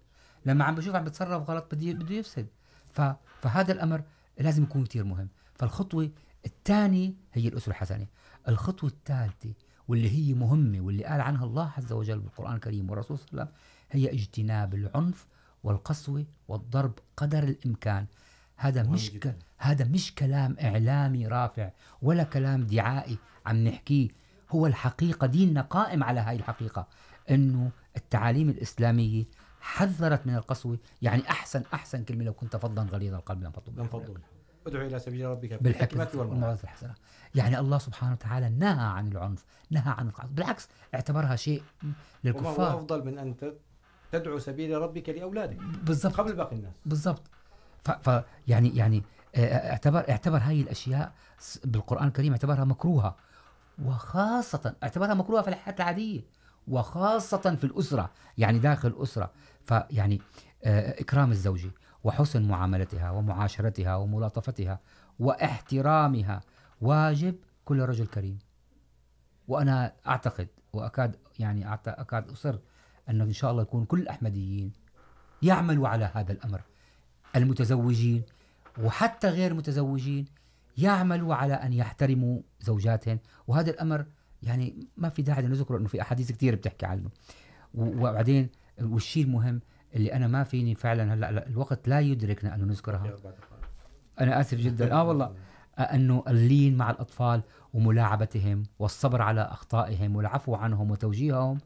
[0.46, 2.46] لما عم بشوف عم بيتصرف غلط بدي بده يفسد.
[2.90, 3.00] ف...
[3.40, 4.02] فهذا الامر
[4.38, 5.28] لازم يكون كتير مهم.
[5.54, 6.10] فالخطوه
[6.46, 8.06] الثاني هي الأسرة الحسنة.
[8.48, 9.52] الخطوة الثالثة
[9.88, 13.50] واللي هي مهمة واللي قال عنها الله عز وجل بالقرآن الكريم والرسول صلى الله عليه
[13.50, 15.26] وسلم هي اجتناب العنف
[15.64, 18.06] والقسوة والضرب قدر الإمكان.
[18.56, 19.36] هذا مش ك...
[19.58, 21.70] هذا مش كلام إعلامي رافع
[22.02, 24.08] ولا كلام دعائي عم نحكيه.
[24.50, 26.88] هو الحقيقة ديننا قائم على هاي الحقيقة
[27.30, 29.24] إنه التعاليم الإسلامية
[29.60, 33.88] حذرت من القسوة يعني أحسن أحسن كلمة لو كنت فظا غليظ القلب لم فضوا لم
[33.88, 34.18] فضل
[34.66, 35.62] ادعو الى سبيل ربك.
[35.62, 36.94] بالحكمة بالحكمه والموعظه الحسنة.
[37.34, 41.94] يعني الله سبحانه وتعالى نهى عن العنف نهى عن القسوة بالعكس اعتبرها شيء وما هو
[42.24, 43.54] للكفار افضل من ان
[44.12, 46.14] تدعو سبيل ربك لاولادك بالضبط.
[46.14, 46.74] قبل باقي الناس.
[46.86, 47.22] بالضبط.
[47.80, 49.02] ف, ف يعني يعني
[49.36, 51.12] اعتبر اعتبر هاي الاشياء
[51.64, 53.16] بالقران الكريم اعتبرها مكروهه
[53.84, 56.20] وخاصه اعتبرها مكروهه في الحياه العاديه
[56.68, 59.30] وخاصه في الاسره يعني داخل الاسره
[59.64, 60.20] فيعني
[60.64, 61.70] اكرام الزوجه
[62.06, 64.80] وحسن معاملتها ومعاشرتها وملاطفتها
[65.18, 66.40] واحترامها.
[66.80, 67.34] واجب
[67.64, 68.38] كل رجل كريم.
[69.48, 72.58] وانا اعتقد واكاد يعني اكاد اصر
[73.10, 74.72] انه ان شاء الله يكون كل الاحمديين
[75.42, 76.60] يعملوا على هذا الامر
[77.36, 78.22] المتزوجين
[78.82, 80.24] وحتى غير متزوجين
[80.78, 84.06] يعملوا على ان يحترموا زوجاتهم وهذا الامر
[84.42, 87.10] يعني ما في داعي نذكره انه في احاديث كثير بتحكي عنه.
[87.74, 88.48] وبعدين
[88.82, 89.60] والشيء المهم
[89.96, 93.02] اللي انا ما فيني فعلا هلا لا- الوقت لا يدركنا انه نذكرها.
[94.20, 94.92] انا اسف جدا.
[94.94, 95.34] اه والله.
[95.78, 97.42] انه اللين مع الاطفال
[97.74, 101.58] وملاعبتهم والصبر على اخطائهم والعفو عنهم وتوجيههم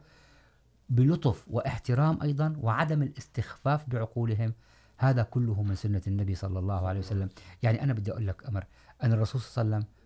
[0.89, 4.53] بلطف واحترام ايضا وعدم الاستخفاف بعقولهم
[4.97, 7.29] هذا كله من سنه النبي صلى الله عليه وسلم.
[7.63, 8.65] يعني انا بدي اقول لك امر
[9.05, 10.01] ان الرسول صلى الله عليه وسلم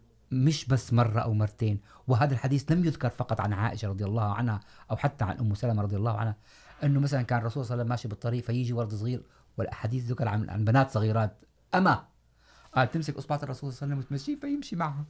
[0.47, 4.61] مش بس مرة أو مرتين وهذا الحديث لم يذكر فقط عن عائشة رضي الله عنها
[4.91, 6.37] أو حتى عن أم سلمة رضي الله عنها
[6.85, 9.22] أنه مثلا كان الرسول صلى الله عليه وسلم ماشي بالطريق فيجي ولد صغير
[9.57, 11.45] والأحاديث ذكر عن, عن بنات صغيرات.
[11.74, 12.07] أما
[12.74, 15.05] قال تمسك اصبع الرسول صلى الله عليه وسلم وتمشيه فيمشي معها.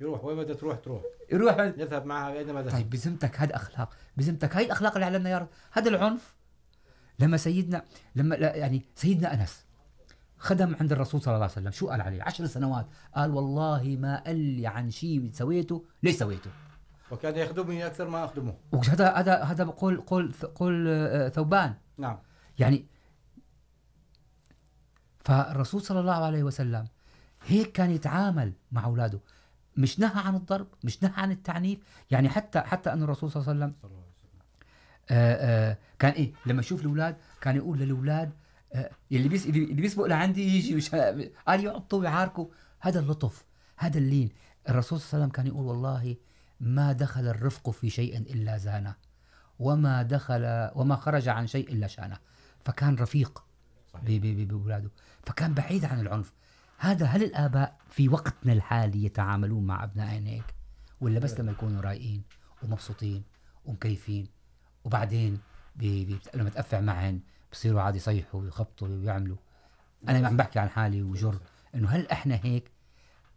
[0.00, 1.02] يروح وين بدها تروح؟ تروح.
[1.32, 1.58] يروح.
[1.58, 5.48] يذهب معها اينما ذهب طيب بذمتك هذا اخلاق بذمتك هاي الاخلاق اللي علمنا يا رب.
[5.72, 6.34] هذا العنف.
[7.18, 7.84] لما سيدنا
[8.14, 9.66] لما يعني سيدنا انس
[10.38, 11.70] خدم عند الرسول صلى الله عليه وسلم.
[11.70, 12.86] شو قال عليه؟ عشر سنوات.
[13.14, 16.50] قال والله ما قال لي عن شيء سويته ليش سويته؟
[17.12, 21.74] وكان يخدمني اكثر ما اخدمه وهذا هذا هذا بقول قول قول ثوبان.
[21.98, 22.18] نعم.
[22.58, 22.86] يعني
[25.20, 26.86] فالرسول صلى الله عليه وسلم
[27.46, 29.20] هيك كان يتعامل مع اولاده
[29.76, 31.78] مش نهى عن الضرب مش نهى عن التعنيف.
[32.10, 33.90] يعني حتى حتى ان الرسول صلى الله عليه وسلم
[35.10, 38.32] آه آه كان ايه لما يشوف الاولاد كان يقول للاولاد
[38.72, 40.90] آه اللي بيس اللي بيسبق لعندي يجي مش
[41.48, 42.46] قال يعطوا ويعاركوا.
[42.80, 43.44] هذا اللطف
[43.76, 44.30] هذا اللين.
[44.68, 46.16] الرسول صلى الله عليه وسلم كان يقول والله
[46.62, 48.94] ما دخل الرفق في شيء الا زانه
[49.58, 52.18] وما دخل وما خرج عن شيء الا شانه.
[52.60, 53.44] فكان رفيق
[53.92, 54.04] صحيح.
[54.04, 54.90] ب- ب- ب- باولاده
[55.22, 56.32] فكان بعيد عن العنف.
[56.78, 60.54] هذا هل الاباء في وقتنا الحالي يتعاملون مع ابنائهم هيك؟
[61.00, 62.22] ولا بس لما يكونوا رايقين
[62.62, 63.22] ومبسوطين
[63.64, 64.26] ومكيفين؟
[64.84, 65.38] وبعدين
[65.76, 67.20] بي بي لما تقفع معهن
[67.52, 69.36] بصيروا عادي يصيحوا ويخبطوا ويعملوا.
[70.08, 71.38] انا عم بحكي عن حالي وجر
[71.74, 72.70] انه هل احنا هيك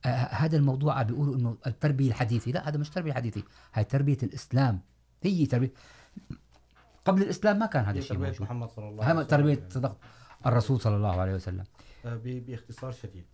[0.10, 3.44] هذا الموضوع عم بيقولوا انه التربيه الحديثه لا هذا مش تربيه حديثه
[3.74, 4.82] هاي تربيه الاسلام
[5.24, 5.74] هي تربيه
[7.06, 8.42] قبل الاسلام ما كان هذا هي الشيء موجود.
[8.42, 9.28] محمد صلى الله عليه وسلم.
[9.28, 9.98] تربيه صدق
[10.46, 11.64] الرسول صلى الله عليه وسلم.
[12.16, 13.26] باختصار شديد.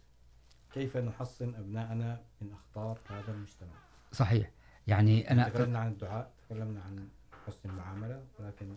[0.74, 3.74] كيف نحصن ابنائنا من اخطار هذا المجتمع؟
[4.12, 4.52] صحيح.
[4.88, 7.08] يعني انا تكلمنا عن الدعاء تكلمنا عن
[7.48, 8.76] حسن المعامله ولكن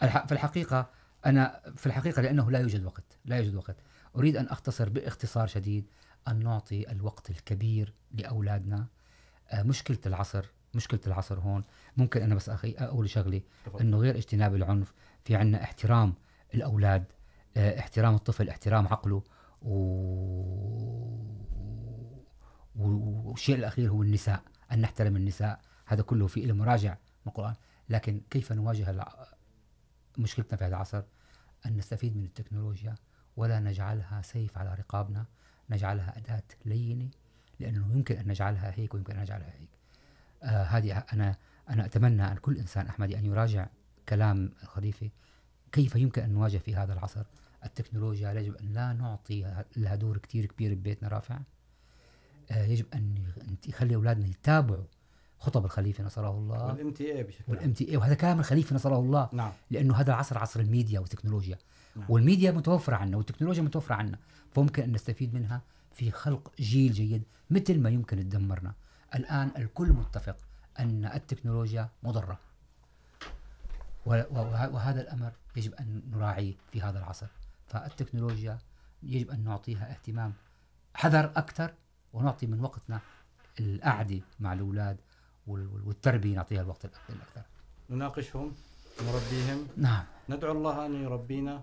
[0.00, 0.90] في الحقيقة
[1.26, 3.76] أنا في الحقيقة لأنه لا يوجد وقت لا يوجد وقت.
[4.16, 5.86] أريد أن أختصر باختصار شديد
[6.28, 8.86] أن نعطي الوقت الكبير لأولادنا.
[9.54, 11.64] مشكلة العصر مشكلة العصر هون.
[11.96, 13.42] ممكن أنا بس أخي أقول شغلي.
[13.80, 14.92] أنه غير اجتناب العنف
[15.24, 16.14] في عنا احترام
[16.54, 17.04] الأولاد
[17.56, 19.22] احترام الطفل احترام عقله
[19.62, 19.74] و...
[22.76, 24.42] و- والشيء الأخير هو النساء
[24.72, 25.60] أن نحترم النساء.
[25.86, 26.98] هذا كله في له مراجع من
[27.32, 27.54] القرآن.
[27.88, 29.26] لكن كيف نواجه الع...
[30.18, 31.02] مشكلتنا في هذا العصر؟
[31.66, 32.94] أن نستفيد من التكنولوجيا
[33.36, 35.24] ولا نجعلها سيف على رقابنا.
[35.72, 37.08] نجعلها أداة لينة
[37.60, 39.68] لأنه يمكن أن نجعلها هيك ويمكن أن نجعلها هيك.
[40.42, 41.36] آه هذه أنا
[41.70, 43.66] أنا أتمنى أن كل إنسان أحمدي أن يراجع
[44.08, 45.10] كلام الخليفة
[45.72, 47.22] كيف يمكن أن نواجه في هذا العصر
[47.64, 51.38] التكنولوجيا؟ يجب أن لا نعطي لها دور كتير كبير ببيتنا رافع.
[52.50, 54.84] آه يجب أن يخ- يخلي أولادنا يتابعوا
[55.38, 56.66] خطب الخليفة نصره الله.
[56.66, 59.28] والام تي اي بشكل والام تي اي وهذا كلام الخليفه نصره الله.
[59.32, 59.52] نعم.
[59.70, 61.58] لانه هذا العصر عصر الميديا والتكنولوجيا
[61.96, 62.06] نعم.
[62.08, 64.18] والميديا متوفره عنا والتكنولوجيا متوفره عنا
[64.50, 65.62] فممكن ان نستفيد منها
[65.92, 68.72] في خلق جيل جيد مثل ما يمكن تدمرنا.
[69.14, 70.36] الان الكل متفق
[70.80, 72.38] ان التكنولوجيا مضره
[74.06, 74.22] و-
[74.74, 77.26] وهذا الامر يجب ان نراعيه في هذا العصر.
[77.66, 78.58] فالتكنولوجيا
[79.02, 80.32] يجب ان نعطيها اهتمام
[80.94, 81.74] حذر اكثر
[82.12, 83.00] ونعطي من وقتنا
[83.60, 84.96] القعدة مع الأولاد
[85.46, 87.42] وال- وال- والتربية نعطيها الوقت الأكثر.
[87.90, 88.52] نناقشهم
[89.02, 89.66] نربيهم.
[89.76, 90.04] نعم.
[90.28, 91.62] ندعو الله أن يربينا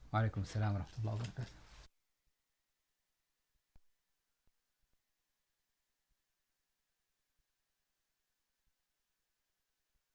[0.13, 1.60] وعلیکم السلام ورحمۃ اللہ وبرکاتہ۔